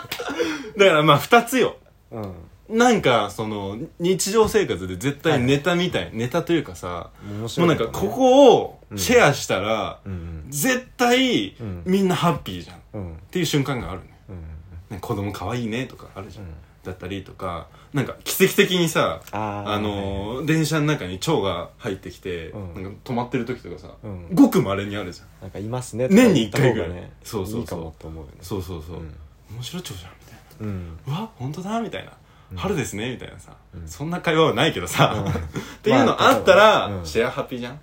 [0.76, 1.76] らまあ2つよ。
[2.10, 2.34] うん。
[2.68, 11.82] なんかその日常生活で絶対ネタみたい、ネタというかさ面白いもうなんかここをシェアしたら、うん絶対うん。
[11.84, 12.76] みんなハッピーじゃん。
[13.12, 16.50] っていう瞬間があるねうんね子供可愛いねとかあるじゃん、うん。
[16.84, 22.82] だったりとかなんか奇跡的にさあのー電車の中に蝶が入ってきて、うん。
[22.82, 24.28] なんか止まってる時とかさ、うん。
[24.34, 25.26] ごく稀にあるじゃん。
[25.42, 26.90] なんかいますね年に一回ぐらい。
[26.90, 28.04] ねそうそうそう。
[28.40, 29.14] そうそうそう、うん。
[29.50, 30.98] 面白蝶じゃんみたいうん。
[31.06, 32.12] なうわ本当だみたいな、
[32.54, 33.88] 春ですねみたいなさ、うん。
[33.88, 35.30] そんな会話はないけどさ、うん。
[35.30, 35.34] っ
[35.82, 37.06] ていうのあったら、うん。
[37.06, 37.80] シェアハピじゃん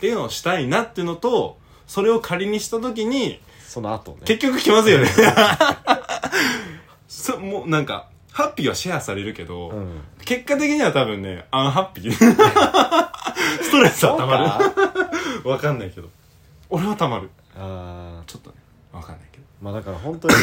[0.00, 4.18] っうんていうのをしたいなっていうのとそれを仮にした時にその後ね。
[4.24, 5.06] 結局気まずいよね。
[7.08, 10.00] そもうなんかハッピーはシェアされるけど、うん。
[10.24, 14.38] 結果的には多分ねアンハッピーストレスはたま
[15.42, 15.48] る。
[15.48, 16.08] わかんないけど。
[16.68, 17.30] 俺はたまる。
[17.56, 18.56] ああちょっとね
[18.92, 19.44] わかんないけど。
[19.60, 20.34] まあだから本当に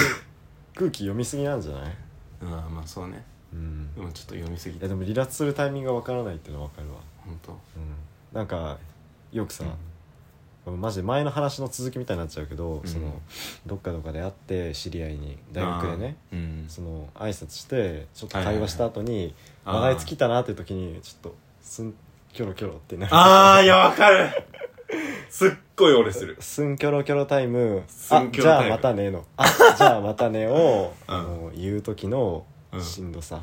[0.75, 1.95] 空気読みすぎなんじゃない？
[2.41, 3.23] うんまあそうね。
[3.53, 3.93] うん。
[3.95, 4.81] でもちょっと読みすぎて。
[4.81, 6.95] いやでも離脱するタイミングが分からないっていうのは分かるわ。
[7.25, 7.51] 本当。
[7.51, 7.57] うん。
[8.33, 8.77] なんか
[9.37, 9.63] よくさ、
[10.65, 12.87] マジで前の話の続きみたいになっちゃうけど、うん。
[12.87, 13.21] その
[13.65, 16.65] どっかどっかで会って知り合いに大学でねうん。
[16.67, 21.93] その挨拶してちょっと会話した後に話題尽きたなっていう時にちょっとすん
[22.33, 23.15] キョロキョロってなる。
[23.15, 24.29] ああいやわかる。
[25.29, 26.37] すっごい俺する。
[26.39, 27.83] すんキョロキョロタイム。
[28.09, 29.25] あじゃあまたねの。
[29.37, 29.45] あ
[29.77, 31.13] じゃあまたねを、うん。
[31.13, 32.81] あの言う時のうん。
[32.81, 33.41] しんどさ、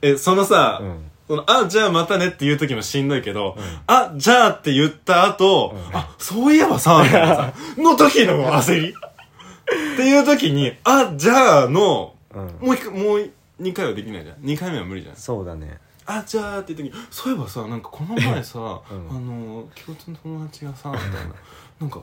[0.00, 3.62] えそのさ、うんそのあじゃあまたねっていう時もしんどいけど、うん。
[3.86, 5.96] あじゃあって言った後、うん。
[5.96, 8.90] あそういえばさみたいなさ の時の焦り。
[8.90, 12.66] っていう時にあじゃあのうん。
[12.66, 14.36] もう一回もう2回はできないじゃん。
[14.38, 15.16] 2回目は無理じゃん。
[15.16, 15.78] そうだね。
[16.06, 18.58] あじゃあって言う時にそういえばさなんかこの前さ、
[18.90, 19.10] うん。
[19.10, 21.34] あの共通の友達がさみたいな。
[21.80, 22.00] なんか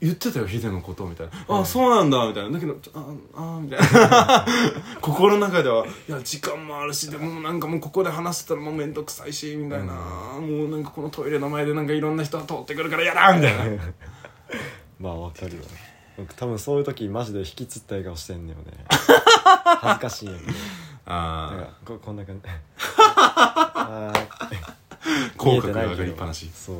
[0.00, 2.50] 言ってたよヒデのことみたいな、あそうなんだみたいな。
[2.50, 4.46] だけどああみたいな。
[5.02, 13.82] 心の中ではいや時間もあるしでもなんかもうここで話してたらもう面倒くさいしみたいな、もうなんかこのトイレの前でなんかいろんな人が通ってくるからやだみたいな。
[15.00, 15.62] まあわかるよ
[16.16, 18.72] 僕多分そういう時マジで引きつった笑顔してんのよね。
[19.80, 20.52] 恥ずかしいんやけど
[21.06, 22.48] あなんかここんな感じ。
[22.76, 24.78] あー。
[25.36, 26.50] 口角が上がりっぱなし。
[26.54, 26.76] そう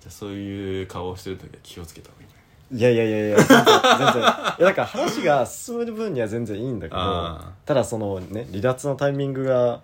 [0.00, 2.28] じゃあそういう顔をしてる時は気をつけた方がいい。
[2.28, 2.30] ね
[2.72, 4.22] いやいやいやいや全然全然。
[4.22, 9.80] いやだから話が進む分には全然いいんだけどあただそのね離脱のタイミングが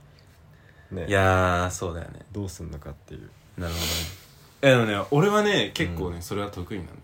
[0.93, 2.21] ねいやーそうだよね。
[2.33, 3.29] どうすんのかっていう。
[3.59, 3.91] なるほどね。
[4.63, 6.97] えでもね俺はね結構ね、それは得意なのよ。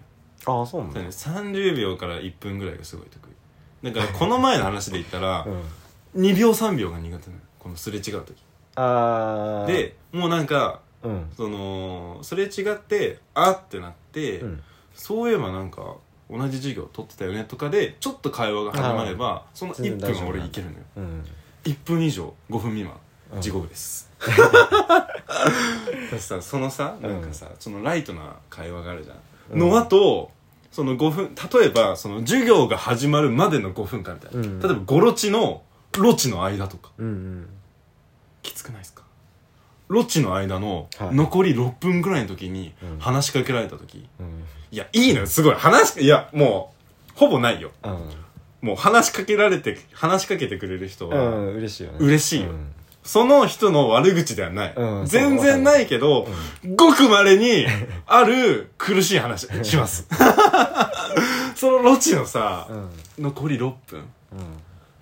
[0.46, 1.00] ああそうなんだ。
[1.00, 3.92] だからね30秒から1分ぐらいがすごい得意。
[3.92, 5.44] だからこの前の話で言ったら、
[6.14, 6.22] うん。
[6.22, 7.42] 2秒3秒が苦手なの。
[7.58, 8.34] このすれ違う時。
[8.76, 11.30] ああでもうなんかうん。
[11.36, 14.62] そのすれ違ってあってなって、うん。
[14.94, 15.96] そういえばなんか
[16.30, 20.78] 同じ授業取ってたよねとかでちょっと会話が始まればその1分は俺いけるのよ。
[20.96, 21.24] うん。
[21.64, 22.94] 1分以上5分未満
[23.34, 23.40] うん。
[23.40, 25.08] 地獄です、だっ
[26.10, 29.16] てさそのさなんかさ、そのライトな会話があるじゃん、
[29.52, 29.70] うん。
[29.70, 30.30] の後
[30.70, 34.60] その5分例えばその授業が始まるまでの5分間みたいな、うん。
[34.60, 35.62] 例えばゴロチの
[35.98, 36.90] ロチの間とか。
[36.98, 37.48] うんうん。
[38.42, 39.01] きつくないですか？
[39.92, 41.14] ロチの間のはい。
[41.14, 42.98] 残り6分ぐらいの時にうん。
[42.98, 44.44] 話しかけられた時、うん。
[44.70, 45.54] いやいいのよすごい。
[45.54, 46.72] 話しいやも
[47.14, 47.70] うほぼないよ。
[47.84, 48.10] うん。
[48.68, 51.98] もう話しかけられて話しかけてくれる人は、うん嬉しいよね。
[52.00, 52.50] 嬉しいよ。
[52.50, 52.72] うん。
[53.04, 54.74] その人の悪口ではない。
[54.76, 56.26] うん全然ないけど、
[56.76, 57.66] ごく稀に
[58.06, 60.06] ある苦しい話します。
[61.56, 62.66] そのロチのさ
[63.18, 63.24] う、ん。
[63.24, 64.06] 残り6分うん。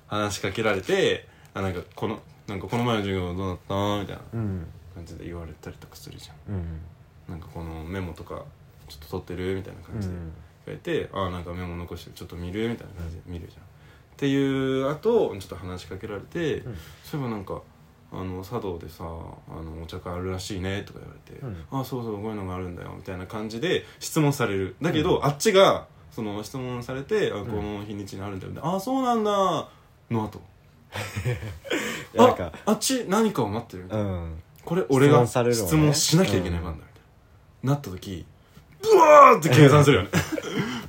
[0.08, 4.00] 話しかけられて、あ、なんかこの、なんかこの前の授業どうだった？
[4.00, 4.22] みたいな。
[4.34, 4.66] うん
[5.00, 6.54] 感じで言われたりとかするじゃん。
[6.54, 6.80] うん
[7.28, 8.44] なんかこのメモとか
[8.88, 10.32] ちょっと取ってるみたいなう感じでん言わ
[10.66, 13.62] れて、ああなんかメモ残してちょっと見るみたいな感じで見るじゃん。
[13.62, 13.66] っ
[14.16, 14.36] てい
[14.82, 16.76] う後ちょっと話しかけられて、うん。
[17.04, 17.62] そういえばなんか
[18.12, 19.06] あの茶道でさあ
[19.62, 21.64] のお茶会あるらしいねとか言われて、うん。
[21.78, 24.74] ああそうそうこういうのがあるんだよみたいな感じで質問される。
[24.82, 29.30] だけど、あっちがその質問されて、あこの日にちにあるんだよみたいなああそうなんだ
[30.10, 30.40] の後。
[32.18, 35.66] ああっち何かを待ってるみたいな、うんこれ俺が質問されるわね。
[35.68, 36.92] 質問しなきゃいけない番だみたい
[37.64, 38.24] な、なった時
[38.82, 40.10] ブワーって計算するよね。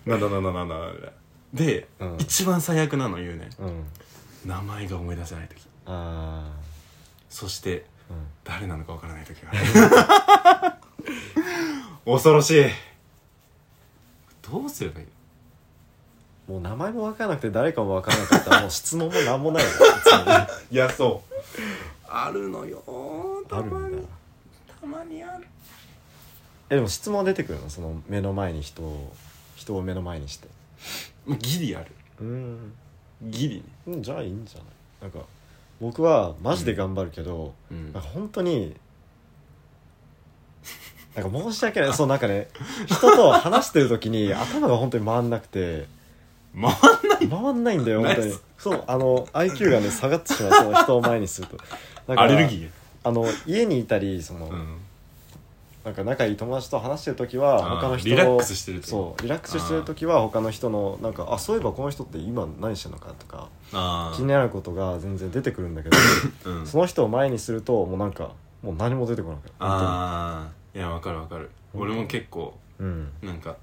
[0.06, 0.20] なん。
[0.20, 1.10] だなんだなんだなんだ
[1.54, 3.84] で、うん一番最悪なの言うねうん
[4.50, 6.50] 名前が思い出せない時あ
[7.30, 10.78] そしてあうん誰なのかわからない時があ
[12.06, 12.66] る恐ろしい
[14.50, 15.08] どうすればいい
[16.48, 19.70] もう名前も分からなくて誰かも分からなかったらもう質問も何もないよ
[20.72, 21.34] いやそう
[22.08, 22.82] あるのよ
[23.52, 24.08] あるんだ
[24.80, 25.46] たまにある
[26.70, 27.70] えでも質問出てくるの？
[27.70, 29.14] その目の前に人を
[29.56, 30.48] 人を目の前にして。
[31.26, 31.88] まあギリある。
[32.22, 32.74] うん。
[33.24, 33.64] ギリね。
[33.88, 34.68] うんじゃあいいんじゃない？
[35.02, 35.28] なんか
[35.82, 37.92] 僕はマジで頑張るけど、うん。
[37.92, 38.76] なんか本当に
[41.16, 41.94] なんか申し訳ない。
[41.94, 42.48] そうなんかね
[42.86, 45.88] 人と話してる時に頭が本当に回んなくて。
[46.54, 46.66] 回ん
[47.10, 47.28] ない？
[47.28, 48.34] 回んないんだよ本当に。
[48.58, 50.54] そうあの IQ がね下がってしまう。
[50.54, 51.58] その人を前にすると。
[52.08, 52.70] アレルギー？
[53.04, 54.78] あの家にいたりその、うん。
[55.84, 66.00] なんか仲いい友達と話してる時は他の人リラックスしてるとそうリラックスしてる時は他の人のなんかあそういえばこの人って今何してんのかとかあ気になることが全然出てくるんだけどあ
[66.50, 66.68] うん。
[66.68, 69.54] その人を前にするともうなんかもう何も出てこなくなる。
[69.58, 71.50] 本ああいやわかるわかる。
[71.74, 73.10] 俺も結構うん。
[73.24, 73.56] なんか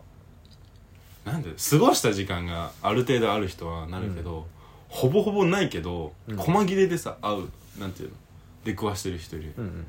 [1.24, 4.46] なんで過ごした時間がある程度ある人はなるけど、
[4.88, 6.36] ほぼほぼないけど、うん。
[6.36, 7.48] 細切れでさ会う
[7.78, 8.16] なんていうの？
[8.68, 9.86] 出くわしてる人いる、うんうん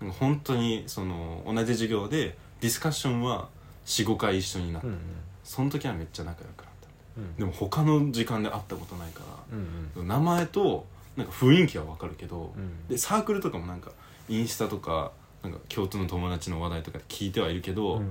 [0.00, 3.48] なんか本当にその同じ授業でディスカッションは
[3.86, 5.00] 45回一緒になった、うんうん。
[5.42, 6.88] その時はめっちゃ仲良くなった。
[7.16, 7.36] うん。
[7.36, 10.08] でも他の時間で会ったことないかうんうん。
[10.08, 10.86] ら名前と
[11.16, 12.88] なんか雰囲気はわかるけど、うん。
[12.88, 13.90] でサークルとかもなんか
[14.28, 15.12] インスタとか
[15.42, 18.10] なんか共通の友達の話題とかで聞いてはいるけど、うん。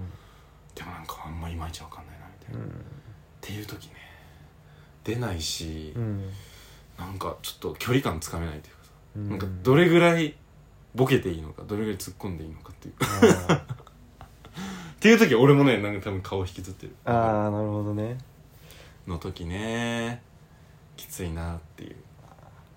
[0.73, 2.69] でもなんかあんまいまいちわかんないなみたいな、うん。
[2.69, 2.71] っ
[3.41, 3.93] ていう時ね
[5.03, 6.29] 出ないし、うん。
[6.97, 8.84] なんかちょっと距離感つかめないというか
[9.15, 10.35] なんかどれぐらい
[10.93, 12.95] ボケていいのかどれぐらい突っ込んでいいのかっていう。
[13.55, 16.95] っていう時俺もねなんか多分顔引きずってる。
[17.05, 18.17] あーなるほどね。
[19.07, 20.21] の時ね
[20.97, 21.95] きついなっていう。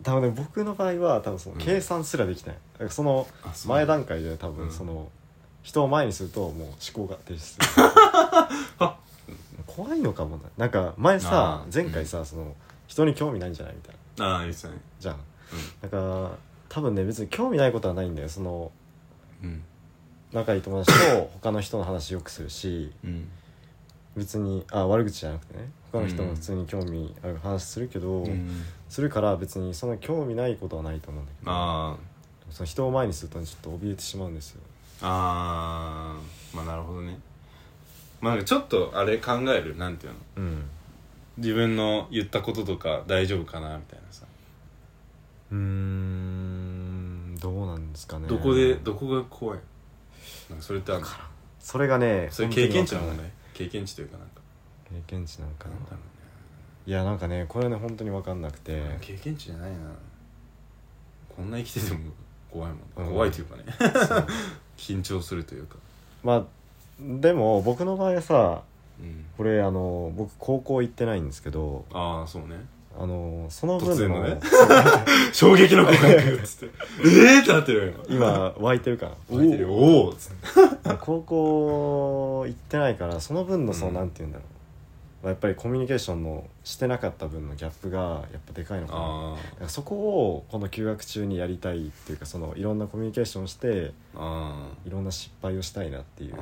[0.03, 1.61] 多分ね僕の場合は多分そのうん。
[1.61, 3.27] 計算すらできない、だからその
[3.67, 4.57] 前段階で多うん。
[4.57, 5.11] 分その、
[5.63, 7.67] 人を前にするともう思考が停止する。
[9.67, 10.45] 怖いのかもな。
[10.57, 12.55] なんか前さ前回さ、その
[12.87, 14.37] 人に興味ないんじゃないみたいな。
[14.37, 14.75] ああ言ってたね。
[14.99, 15.17] じゃん
[15.81, 16.31] だから
[16.69, 18.29] 多分ね別に興味ないことはないんだよ。
[18.29, 18.71] その
[19.43, 19.63] うん。
[20.33, 23.29] 仲いい友達と他の人の話よくするしうん。
[24.17, 25.71] 別にあ悪口じゃなくてね。
[25.93, 28.63] 他の人も普通に興味ある話するけど、うん。
[28.89, 31.97] するから別にそんな興味ないことはないと思うんだけどあ
[32.51, 34.61] その人を前にするとちょっと怯えてしまうんですよ。
[35.03, 36.57] ああー。
[36.57, 37.19] まあなるほどね。
[38.21, 39.77] まあなんかちょっとあれ考える？
[39.77, 40.19] なんていうの？
[40.37, 40.65] うん。
[41.37, 43.77] 自分の言ったこととか大丈夫かな？
[43.77, 44.05] みたいな。
[44.08, 44.08] さ、
[45.51, 48.27] うーんどうなんですかね。
[48.29, 49.59] どこでどこが怖い？
[50.51, 51.07] なんかそれってあるの？
[51.61, 54.41] それがねそれ経験値の本当に問題経験値というかなんか。
[54.91, 55.75] 経験値なんかな？
[55.75, 55.97] なんだろ
[56.87, 58.73] いやなんかねこれね本当に分かんなくて。
[58.73, 59.77] うね経験値じゃないな。
[61.37, 62.01] こんな生きてても
[62.51, 63.13] 怖いもん、うん。
[63.15, 63.65] 怖いというかね。
[64.77, 65.77] 緊張するというか。
[66.25, 66.45] まあ
[67.01, 68.63] でも僕の場合はさ
[69.01, 69.25] うん。
[69.37, 72.57] これあの僕高校行ってないんですけどああそうね
[73.01, 74.41] あのその分の突然のね。
[75.33, 76.75] 衝撃の告白っつって。
[77.07, 78.53] ええってなってるよ今。
[78.59, 79.13] 湧いてるかな。
[79.31, 79.73] 今湧いてるよ。
[79.73, 80.97] おおっつって。
[81.01, 83.95] 高校行ってないからその分のその、うん。
[83.95, 85.25] なんて言うんだろう。
[85.25, 87.99] まあやっぱりコミュニケーションのしてなかった分のギャップが
[88.33, 89.01] やっぱでかいのかな。
[89.01, 96.35] あだからそこをこの休学中にやりたいっていうかそのいろんなコミュニケーションしてあいろんな失敗をしたいなっていう。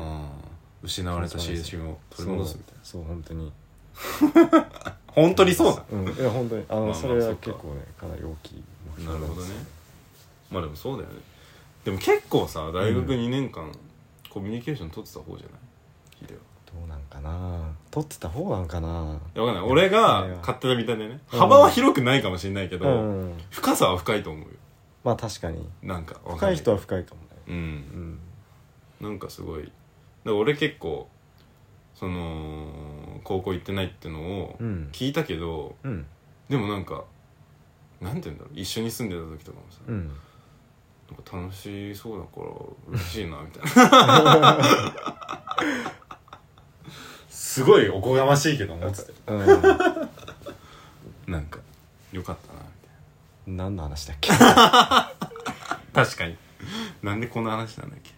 [0.82, 1.54] 失われた青春
[1.86, 2.80] を取り戻すみたいな。
[2.82, 3.52] そうそう本当に
[5.16, 6.04] 本当にそうだうん。
[6.08, 6.64] いや本当に。
[6.68, 8.64] あの、まあまあそれは結構ねかなり大きい
[8.98, 9.48] 目なるほどね
[10.50, 11.16] まあでもそうだよね。
[11.84, 13.72] でも結構さ大学2年間、
[14.30, 15.58] コミュニケーション取ってた方じゃない？
[16.20, 16.40] ヒデは。
[16.66, 17.72] どうなんかな。
[17.90, 19.18] 取ってた方なんかな。
[19.34, 19.70] いやわかんない。
[19.72, 21.38] 俺が勝手な見た目ね、うん。
[21.38, 22.90] 幅は広くないかもしれないけど、う
[23.28, 24.48] ん深さは深いと思うよ。
[25.04, 25.66] まあ確かに。
[25.82, 27.26] なんかわかん深い人はけ深いかもね。
[27.46, 27.58] どうん。
[29.00, 29.08] うん。
[29.08, 29.62] なんかすごい。
[29.62, 29.72] だか
[30.24, 31.08] ら俺結構
[31.94, 32.68] その
[33.26, 34.88] 高校行ってないってのをうん。
[34.92, 36.06] 聞いたけど、うん。
[36.48, 37.02] でもなんか
[38.00, 38.54] なんて言うんだろう。
[38.54, 40.06] 一緒に住んでた時とかもさ、うん。
[40.06, 42.46] なんか楽しそうだから
[42.88, 44.58] 嬉しいなみたいな。
[47.28, 49.02] すごいおこがましいけど思って。
[49.24, 51.58] たようなんか
[52.12, 52.60] よかったな
[53.46, 54.28] みん何の話だっけ？
[54.30, 55.12] たいな
[55.92, 56.36] 確かに。
[57.02, 58.12] なんでこんな話なんだっけ？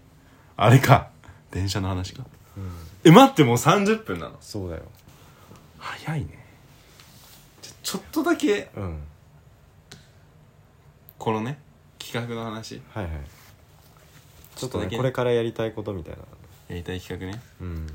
[0.57, 1.09] あれか。
[1.51, 2.23] 電車の話か。
[2.23, 2.38] うん
[3.05, 4.37] え待ってもう30分なの？
[4.41, 4.83] そうだよ。
[5.79, 6.47] 早いね。
[7.63, 8.71] じゃちょっとだけ。
[8.77, 8.99] うん。
[11.19, 11.59] このね
[11.99, 12.81] 企画の話。
[12.91, 13.13] はいはい。
[14.57, 14.91] ちょっとだけ。
[14.93, 16.21] ねこれからやりたいことみたいな。
[16.69, 17.41] やりたい企画ね。
[17.61, 17.87] うん。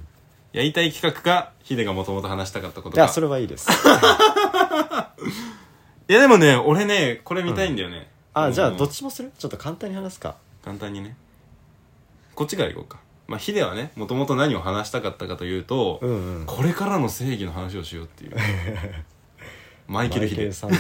[0.51, 3.01] やりたい企画かヒデがもともと話したかったことか。
[3.01, 3.69] いやそれはいいです。
[6.07, 9.31] いやでもね俺ねこれ見たいんだよね、あじゃあうんどっちもする？
[9.37, 10.35] ちょっと簡単に話すか。
[10.63, 11.15] 簡単にね。
[12.35, 16.45] こっちからいこうかまあヒデはねもともと何を話したかったかというと、うんうん。
[16.45, 18.35] これからの正義の話をしようっていう。
[19.87, 20.51] マイケル・ヒデ。
[20.51, 20.71] さん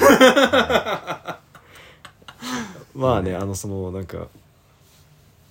[2.95, 4.27] まあねあのそのなんか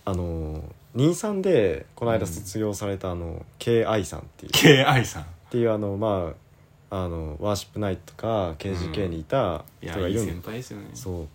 [0.05, 0.63] あの
[0.97, 4.05] 23でこの間卒業されたあの K.I.
[4.05, 4.53] さんっていう。
[4.53, 5.05] K.I.
[5.05, 5.23] さん。
[5.23, 6.33] っていうあのま
[6.91, 10.91] ああのワーシップナイトとか KGK にいた人がいるん先輩ですよね。
[10.93, 11.27] そ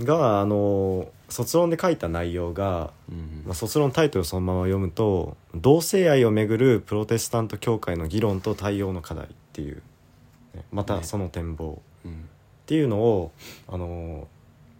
[0.00, 0.04] う。
[0.04, 9.82] があの卒論で書いた内容が、うんまあ、卒論タイトルをそのまま読むと「同性愛をめぐるプロテスタント教会の議論と対応の課題」っていう
[10.54, 12.12] ねまたその展望うん。
[12.12, 12.14] っ
[12.66, 13.32] ていうのを
[13.68, 14.26] あの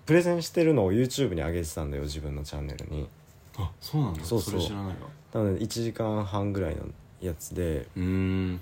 [0.07, 3.09] プレゼンしてるのを YouTube に上げてたんだよ自分のチャンネルに。
[3.57, 4.25] あそうなんだ。
[4.25, 4.55] そうそう。
[4.59, 4.95] れ知らないわ。
[5.33, 6.83] なので1時間半ぐらいの
[7.21, 8.61] やつでうーん。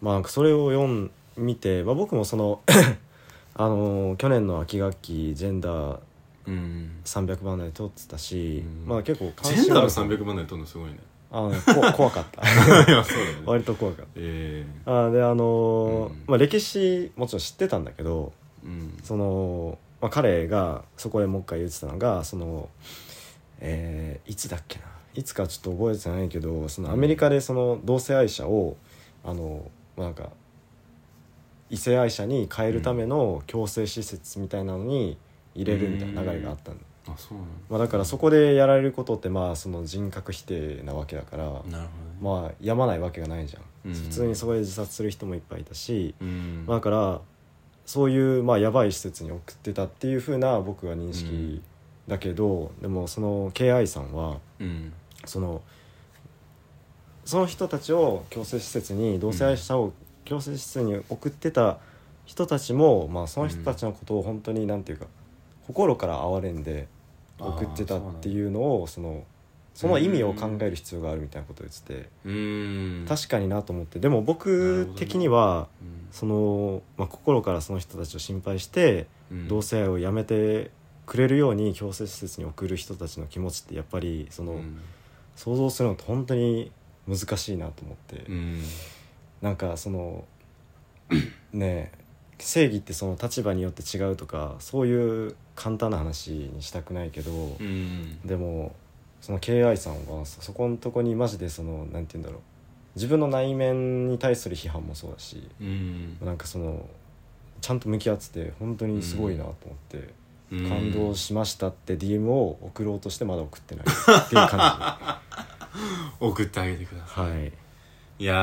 [0.00, 2.60] まあそれを読ん見て、まあ、僕もその
[3.54, 5.98] あの去年の秋学期ジェンダー
[6.46, 6.90] うん。
[7.04, 8.88] 300番台取ってたし、うん。
[8.88, 10.98] まあ結構ジェンダーのがある300万台取るのすごいね。
[11.30, 12.42] あのこ 怖かった。
[12.46, 13.42] いやそうだね。
[13.44, 16.24] 割と怖かっえたあであのーうん。
[16.26, 18.32] まあ、歴史もちろん知ってたんだけど
[18.64, 18.98] えうん。
[19.02, 22.68] その、まあ、彼がそこでもう一回言ってたのがその
[23.60, 24.84] えーいつだっけな。
[25.14, 28.76] いつかちょっと覚えてないけどそのアメリカでその同性愛者を
[29.24, 30.28] あの、まあ、なんか
[31.70, 35.16] 異性愛者に変えるための強制施設みたいなのに
[35.56, 41.88] 入れるみたいな流れがあったんだ、あそうなんまあ、だからそこでやられることってまあその人格否定なわけだからだなるほどね。
[42.20, 43.94] まあやまないわけがないじゃん、うん。
[43.94, 46.64] 普通にそこで自殺する人もいっぱいいたし、うん。
[46.66, 47.20] まあだから
[47.84, 51.62] そういうまあやばい施設に送ってたっていうふうな僕は認識
[52.06, 54.92] だけど、でもその KI さんはうん。
[55.24, 55.62] その
[57.24, 59.92] その人たちを強制施設に同性愛者を
[60.24, 61.78] 強制施設に送ってた
[62.24, 65.06] 人たちも、まあ、その人たちのことを本当になんていうか
[65.66, 66.86] 心から憐れんで
[67.38, 69.24] 送ってたっていうのをその
[69.74, 73.98] その意味を考える必要があるみたいなことを言ってて確かになと思って。
[73.98, 76.08] でも僕的にはうん。
[76.10, 79.48] その、まあ、心からその人たちを心配してうん。
[79.48, 80.70] 同性愛をやめて
[81.04, 84.80] くれるように強制施設に送る人たちの気持ちってやっぱりその、うん。
[85.34, 86.72] 想像するのって本当に
[87.06, 88.62] 難しいなと思って、うん。
[89.42, 90.24] なんかその
[91.52, 92.05] ねえ
[92.38, 98.20] 正義ってその立場によって違うとかそういう簡単な話にしたくないけど、うん。
[98.24, 98.74] でも
[99.20, 102.40] その KI さんはそそこのとこにマジでそのなんて言うんだろう。
[102.94, 106.18] 自分の内面に対する批判もそうだしうん。
[106.22, 106.88] なんかその
[107.60, 110.14] ちゃんと向き合ってて本当にすごいなと思って、
[110.52, 110.68] うん。
[110.68, 115.18] 感動しましたって DM を送ろうとしてまだ送ってないっていう感
[116.20, 117.30] 送ってあげてくだじさい。
[117.30, 117.52] はい。
[118.18, 118.34] いや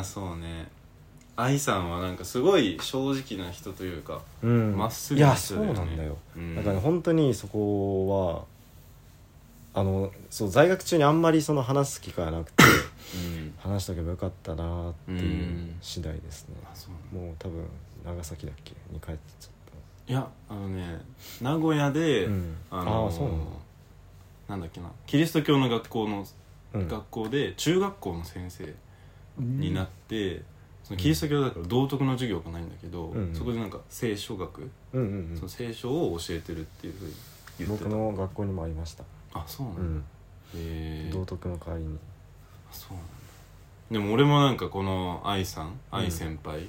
[0.00, 0.68] ーそうね
[1.40, 4.76] 愛さんはなんかすごい正直な人というかうん。
[4.76, 6.56] まっすぐないやそうなんだよ、うん。
[6.56, 8.46] だからね本当にそこ
[9.74, 12.64] はあのそう在学中にあんまりその話す機会がなくて
[13.14, 13.54] うん。
[13.58, 16.56] 話しとけばよかったなっていううん次第ですね。
[16.64, 17.28] あそうなんだ。
[17.28, 17.64] もう多分
[18.04, 19.50] 長崎だっけに帰ってちゃっ
[20.08, 21.02] いやあのね
[21.42, 22.56] 名古屋で、たうん。
[22.70, 23.44] あのああそうなんだ。
[24.48, 26.26] なんだっけなキリスト教の学校の、
[26.72, 26.88] うん。
[26.88, 28.74] 学校で中学校の先生
[29.38, 30.42] になって、
[30.88, 33.34] そのキリスト教だから道徳の授業がないんだけど、うんうん。
[33.34, 37.90] そこでなんか聖書学、うんうんその聖書を教えてるっていうふうにうん言ってた。
[37.90, 39.04] 僕の学校にもありました。
[39.34, 39.98] あそうなんだ、うん。
[39.98, 40.02] へ
[40.54, 41.10] え。
[41.12, 41.98] 道徳の代わりに。
[42.72, 43.10] そうなんだ。
[43.90, 46.66] でも俺もなんかこの愛さん愛先輩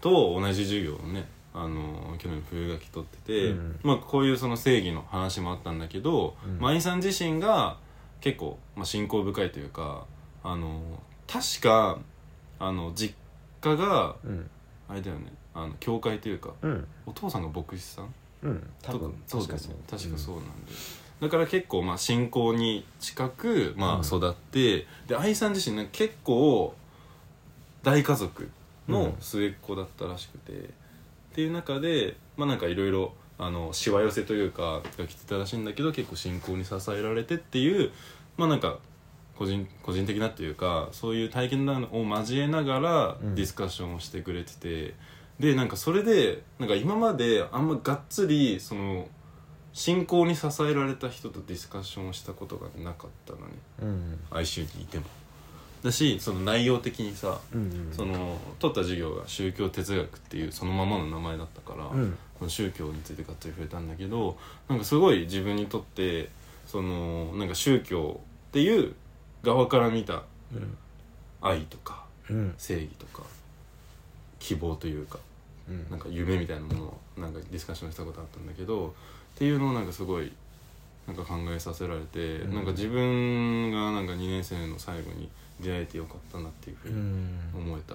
[0.00, 3.80] と同じ授業をねあの去年冬学期取ってて、うん。
[3.84, 6.58] まあこういうその正義の話もあったんだけど、うん。
[6.58, 7.78] まあ愛さん自身が
[8.20, 10.04] 結構、まあ、信仰深いというか
[10.42, 10.80] あの
[11.28, 12.00] 確か
[12.58, 13.14] あの実
[13.60, 14.50] 家がうん。
[14.88, 15.32] あれだよね。
[15.54, 16.86] あの教会というかうん。
[17.06, 18.14] お父さんが牧師さん？
[18.42, 18.70] うん。
[18.82, 19.04] 多とか。
[19.06, 19.60] 分そうだよね。
[19.88, 20.50] 確確かそうなんで、
[21.20, 24.04] だから結構まあ信仰に近くまあうん。
[24.04, 26.74] 育って、で愛さん自身ね結構
[27.82, 28.48] 大家族
[28.88, 30.64] の末っ子だったらしくて、っ
[31.34, 37.90] ていう中でまあなんかいろいろあのしわ寄せというかが来てたらしいんだけど結構信仰に支えられてっていう
[38.36, 38.78] まあなんか
[39.38, 43.34] 個人個人的なっていうかそういう体験談を交えながらうん。
[43.36, 44.94] ディスカッションをしてくれてて、
[45.38, 49.06] でなんかそれでなんか今まであんまがっつりその
[49.72, 53.44] 信仰に支えられた人とディスカッションをしたことがなかったのね
[53.82, 54.18] うん。
[54.30, 55.04] 哀愁にいても。
[55.84, 57.92] だしその内容的にさうんうん。
[57.92, 62.18] その取った授業が宗教哲学っていうそのままの名前だったから、うん。
[62.38, 64.36] この宗教についてがっつり触れたんだけど
[64.68, 66.30] なんかすごい自分にとって
[66.66, 68.94] そのなんか宗教っていう
[69.42, 70.22] 側から見た
[70.52, 70.76] うん。
[71.40, 72.54] 愛とかうん。
[72.58, 73.22] 正義とか
[74.38, 75.18] 希望というか
[75.68, 75.86] うん。
[75.90, 78.90] なんか夢みたいなものをなんかディスカッションしたことあったんだけどっ
[79.38, 80.32] ていうのをなんかすごい
[81.06, 82.54] なんか考えさせられて、うん。
[82.54, 85.28] なんか自分がなんか2年生の最後に
[85.60, 87.40] 出会えてよかったなっていうふううにん。
[87.54, 87.94] 思えた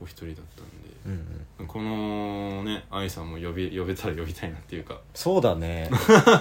[0.00, 0.86] お一人だったんで。
[1.06, 5.90] うんこのね愛さんも呼び呼べたら呼びたいなっていうかそうだね。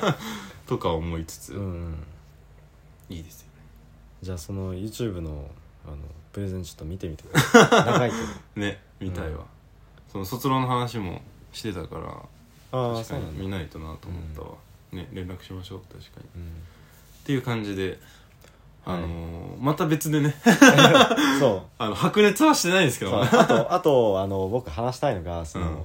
[0.67, 1.95] とか思いつつ、うん。
[3.09, 3.44] いいですよ
[4.21, 5.49] じゃあその YouTube の
[5.85, 5.97] あの
[6.31, 7.69] プレゼンちょっと見てみてください。
[7.85, 8.21] 長いけど。
[8.23, 9.37] ねね見たいわ、うん。
[10.11, 12.07] その卒論の話もしてたから
[12.71, 13.31] ああ確かそうなんだ。
[13.33, 14.47] に見ないとなと思ったわ、
[14.91, 16.23] ね連絡しましょう確かに。
[16.23, 16.51] っうん。
[17.25, 17.99] ていう感じで
[18.85, 19.11] あのはい。
[19.11, 20.35] ーまた別でね。
[21.39, 21.61] そう。
[21.77, 23.13] あの白熱はしてないんですけそう。
[23.13, 25.83] どあとあとあの僕話したいのがその、うん。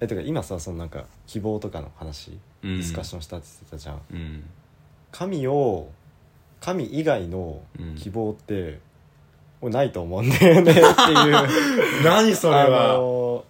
[0.00, 2.76] えてか今さそのなんか希望とかの話、うん。
[2.78, 4.00] ディスカッションしたって言ってたじゃん。
[4.12, 4.44] うん。
[5.12, 5.90] 神を
[6.60, 7.94] 神以外のうん。
[7.96, 8.80] 希望って、
[9.60, 10.84] 俺ないと思うんだよねっていう。
[12.04, 13.44] 何そあの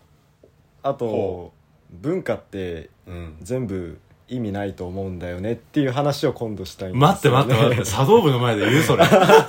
[0.83, 1.53] あとほ
[1.91, 3.37] 文化ってうん。
[3.43, 3.99] 全部
[4.29, 9.05] 意味ないと思うんだよねっていう話を今度したいんですよ、ね、待って待って待って 茶道部の前で言うそれ。
[9.05, 9.45] あいやだか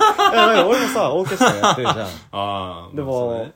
[0.52, 2.08] ら俺もさオーケストラやってるじゃん。
[2.32, 3.46] あーでも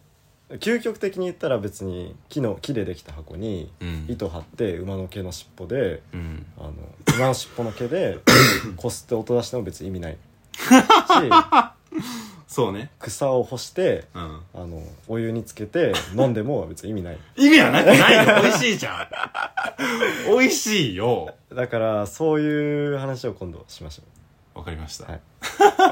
[0.50, 4.06] 究極的に言ったら別に木の木でできた箱にうん。
[4.08, 6.46] 糸張って馬の毛の尻尾でうん。
[6.56, 6.72] あの
[7.16, 8.18] 馬の尻尾の毛で
[8.76, 10.12] こすって音出しても別に意味ない。
[10.12, 10.18] し
[12.46, 12.90] そうね。
[13.00, 14.40] 草を干してうん。
[14.54, 17.18] あのお湯につけて飲んでも別に意味ない。
[17.36, 18.42] 意味はなくないよ。
[18.42, 19.08] 美味しいじゃん。
[20.38, 21.34] 美味しいよ。
[21.52, 24.02] だからそういう話を今度しましょ
[24.56, 25.20] わかりました、はい。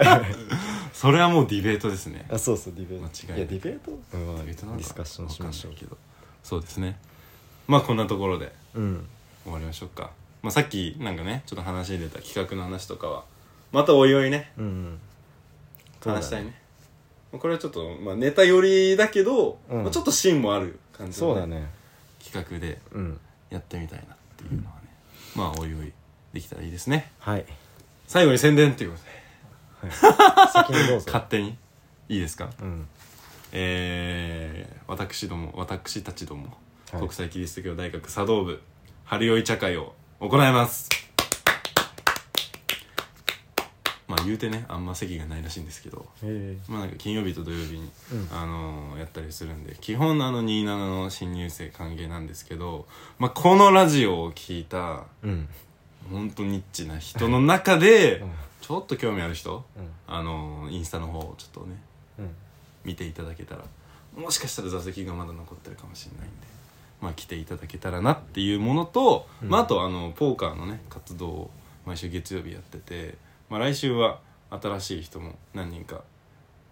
[0.92, 2.26] それはもうディベートですね。
[2.30, 3.04] うあそうそうディベート。
[3.04, 3.40] 間違いない。
[3.40, 5.74] やディベート、ディベートなのかディスカッションしましょう。
[5.74, 5.96] けど。
[6.42, 6.98] そうですね。
[7.66, 9.06] まあこんなところでうん。
[9.44, 10.10] 終わりましょうか、
[10.42, 13.24] まあ、さっきなんかねちょっと話に出た企画の話とかは
[13.72, 14.52] またおいおいね。
[14.56, 14.98] うん
[16.02, 16.60] 話したいね。
[17.32, 19.82] これはちょっと、まあ、ネタ寄りだけど、うん。
[19.82, 21.68] まあ、ちょっと芯もある感じの、そうだね。
[22.22, 23.20] 企画でうん。
[23.50, 24.88] やってみたいなっていうのはね、
[25.34, 25.92] まあおいおい
[26.32, 27.12] できたらいいですね。
[27.18, 27.44] はい、
[28.06, 29.04] 最後に宣伝っていうこと
[29.88, 29.90] で。
[29.94, 31.06] はい、先にどうぞ。
[31.06, 31.56] 勝手に？
[32.08, 32.50] いいですか？
[32.60, 32.86] うん。
[33.52, 36.56] えー、私ども私たちども、
[36.92, 37.00] はい。
[37.00, 38.60] 国際キリスト教大学茶道部
[39.04, 40.88] 春酔い茶会を行います。
[44.06, 46.06] まあ言うてねあんま席がないらしいんですけど。
[46.22, 48.28] えまあなんか金曜日と土曜日に、うん。
[48.36, 52.86] あのーやったりするんで基本あの27の新入生歓迎なんですけど、
[53.18, 55.48] まあ、このラジオを聞いたえうん
[56.10, 58.30] 本当ニッチな人の中で、うん。
[58.60, 59.88] ちょっと興味ある人うん。
[60.06, 61.76] あのーインスタの方をちょっとね
[62.18, 62.30] うん。
[62.84, 63.62] 見ていただけたら
[64.16, 66.46] もしかしたら座席がまだ残ってるかもしれないんで
[67.00, 69.48] まあ来ていただけたらなっていうものと、うん。
[69.48, 71.50] まあ、あとあのポーカーのね活動を
[71.84, 73.16] 毎週月曜日やってて、
[73.50, 76.02] まあ、来週は新しい人も何人か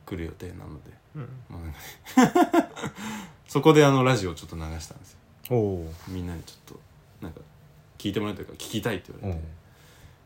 [0.07, 1.29] 来る予定なので、うん。
[1.51, 1.73] まあなん
[2.33, 2.71] かね
[3.49, 5.19] そこであのラジオをちょっと流したんですよ。
[5.51, 6.81] おおみんなにちょっと
[7.21, 7.41] なんか
[8.03, 9.47] 聞いてもらいたいから聞きたいって言われて、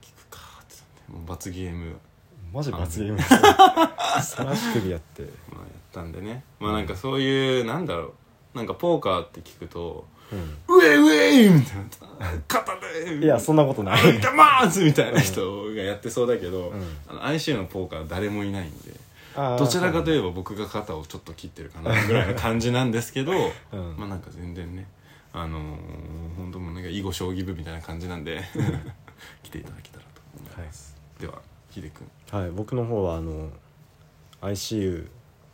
[0.01, 1.97] 聞くかって言ってもう罰ゲーム。
[2.51, 3.21] マジ罰ゲーム。
[4.23, 5.23] さらし首やって。
[5.53, 6.43] まあ、やったんでね。
[6.59, 8.15] まあなんかそういうなんだろ
[8.55, 8.57] う。
[8.57, 16.97] なんかポーカーって聞くとうん「ウェイウェイ!」みたいな「肩で!」いやそんなことない「痛まーす!」みたいな人がやってそうだけど、うん。
[17.07, 18.95] あの ICU のポーカーは誰もいないんで
[19.59, 23.33] どちらかといえば僕が肩をちょっと切ってるかなぐらいの感じなんですけど、
[23.73, 23.95] うん。
[23.99, 24.87] まあなんか全然ね
[25.37, 28.43] あのー、本当もうなんか囲碁将棋部みたいな感じなんで
[29.45, 33.51] 来ていただけたらと思います、ではひでくんはい僕の方はあの
[34.41, 35.09] ICU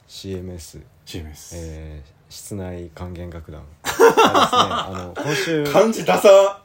[0.08, 3.62] CMS、CMS、えー室内管弦楽団。
[3.84, 6.62] がですねあの今週漢字ダサ。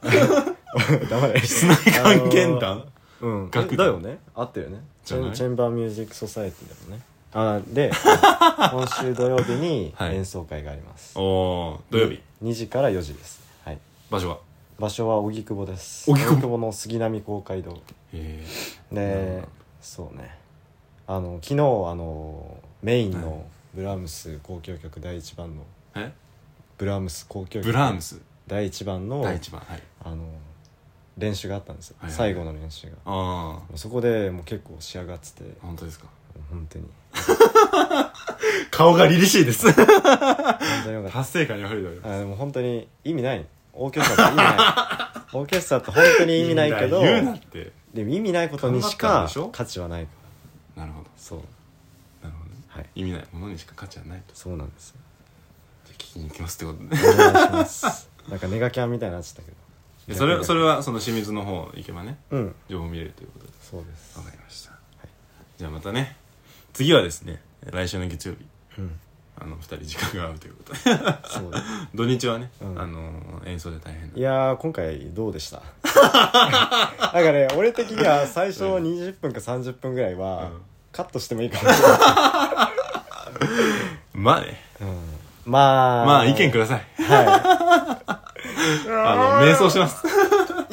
[1.10, 1.40] 黙れ。
[1.40, 2.88] 室内管弦団？
[3.20, 3.50] うん。
[3.50, 3.76] 楽団。
[3.76, 4.18] だよね。
[4.34, 4.82] 合ってるよね。
[5.04, 7.90] チェンバーミュージックソサエティだよねあで
[8.72, 10.16] 今週土曜日にはい。
[10.16, 13.40] 演奏会があります、おお土曜日？2時から4時です。
[13.64, 13.78] はい。
[14.10, 14.38] 場所は？
[14.78, 16.10] 場所は荻窪です。
[16.10, 16.56] 荻窪。
[16.58, 17.78] の杉並公会堂。
[18.12, 18.44] へ
[18.92, 19.44] で
[19.80, 20.36] そうね。
[21.06, 21.56] あの昨日あ
[21.94, 23.22] のメインはい。
[23.22, 25.62] のブラームス交響曲第1番の
[25.96, 26.12] え？
[26.78, 28.20] ブラームス交響曲ブラームス？
[28.46, 29.82] 第1番の第一番はい。
[30.04, 30.24] あの
[31.18, 32.96] 練習があったんですよ、はいはい最後の練習が。
[33.04, 35.42] ああそこでもう結構仕上がってて。
[35.60, 36.06] 本当ですか？
[36.50, 36.86] 本当に
[38.70, 39.72] 顔が凛々しいです。
[39.72, 39.86] 本
[40.84, 41.18] 当によかった。
[41.18, 42.14] 達成感にあふれております。
[42.14, 43.46] あでも本当に意味ない。
[43.72, 44.56] オーケストラって意味ない。
[45.32, 47.72] オーケストラって本当に意味ないけど言うなって。
[47.94, 50.06] でも意味ないことにしか価値はない
[50.76, 51.10] なるほど。
[51.16, 51.38] そう。
[52.22, 52.56] なるほどね。
[52.68, 52.86] はい。
[52.94, 54.34] 意味ないものにしか価値はないと。
[54.34, 54.96] そうなんですよ。
[55.86, 58.08] じゃあ聞きに行きますってことねお願いします。
[58.28, 59.56] なんかネガキャンみたいになっちゃったけど。
[60.06, 62.18] でそれそれはその清水の方行けばね。
[62.30, 62.54] うん。
[62.68, 63.52] 情報見れるということで。
[63.60, 64.18] そうです。
[64.18, 64.72] わかりました、
[65.58, 66.16] じゃあまたね
[66.78, 67.40] 次はですね
[67.72, 68.46] 来週の月曜日。
[68.78, 69.00] うん。
[69.40, 70.78] あの2人時間が合うということで。
[71.92, 72.80] 土日はね、うん。
[72.80, 74.16] あの演奏で大変な。
[74.16, 75.60] いやー今回どうでした？
[75.82, 78.84] なんかね俺的には最初うん。
[78.84, 80.62] 20分か30分ぐらいはうん。
[80.92, 81.68] カットしてもいいかも。
[81.68, 81.98] しれない、
[84.14, 84.62] まあね。
[84.80, 84.88] うん、
[85.46, 86.06] まあ。
[86.06, 87.02] まあ意見ください。
[87.02, 88.00] は
[88.88, 90.06] あの瞑想します。
[90.06, 90.10] い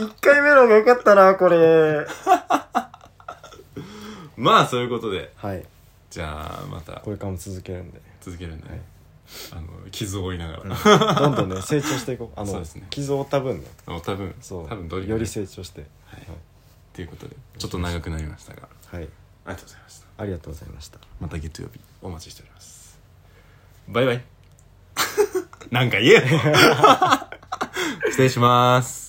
[0.03, 2.05] 1回目の方がよかったなこれ。
[4.37, 5.31] まあそういうことで。
[5.37, 5.65] はい
[6.15, 7.01] じゃあまた。
[7.01, 7.99] これからも続けるんで。
[8.21, 8.79] 続けるんで、はい。
[9.51, 12.39] あの傷を負いながら、どんどんね成長していこう。
[12.39, 12.87] あ のそうですね。
[12.89, 13.65] 傷を負った分ね。
[13.85, 14.69] 多分そう。
[14.69, 15.81] 多分どれより成長して。
[16.05, 16.21] はい。
[16.93, 18.69] ということでちょっと長くなりましたが。
[18.85, 19.03] はい。
[19.03, 19.09] あり
[19.47, 20.05] がとうございました。
[20.17, 20.99] ありがとうございました。
[21.19, 22.97] また月曜日お待ちしております。
[23.89, 24.23] バイバイ。
[25.69, 26.21] なんか言えよ。
[28.07, 29.04] 失礼します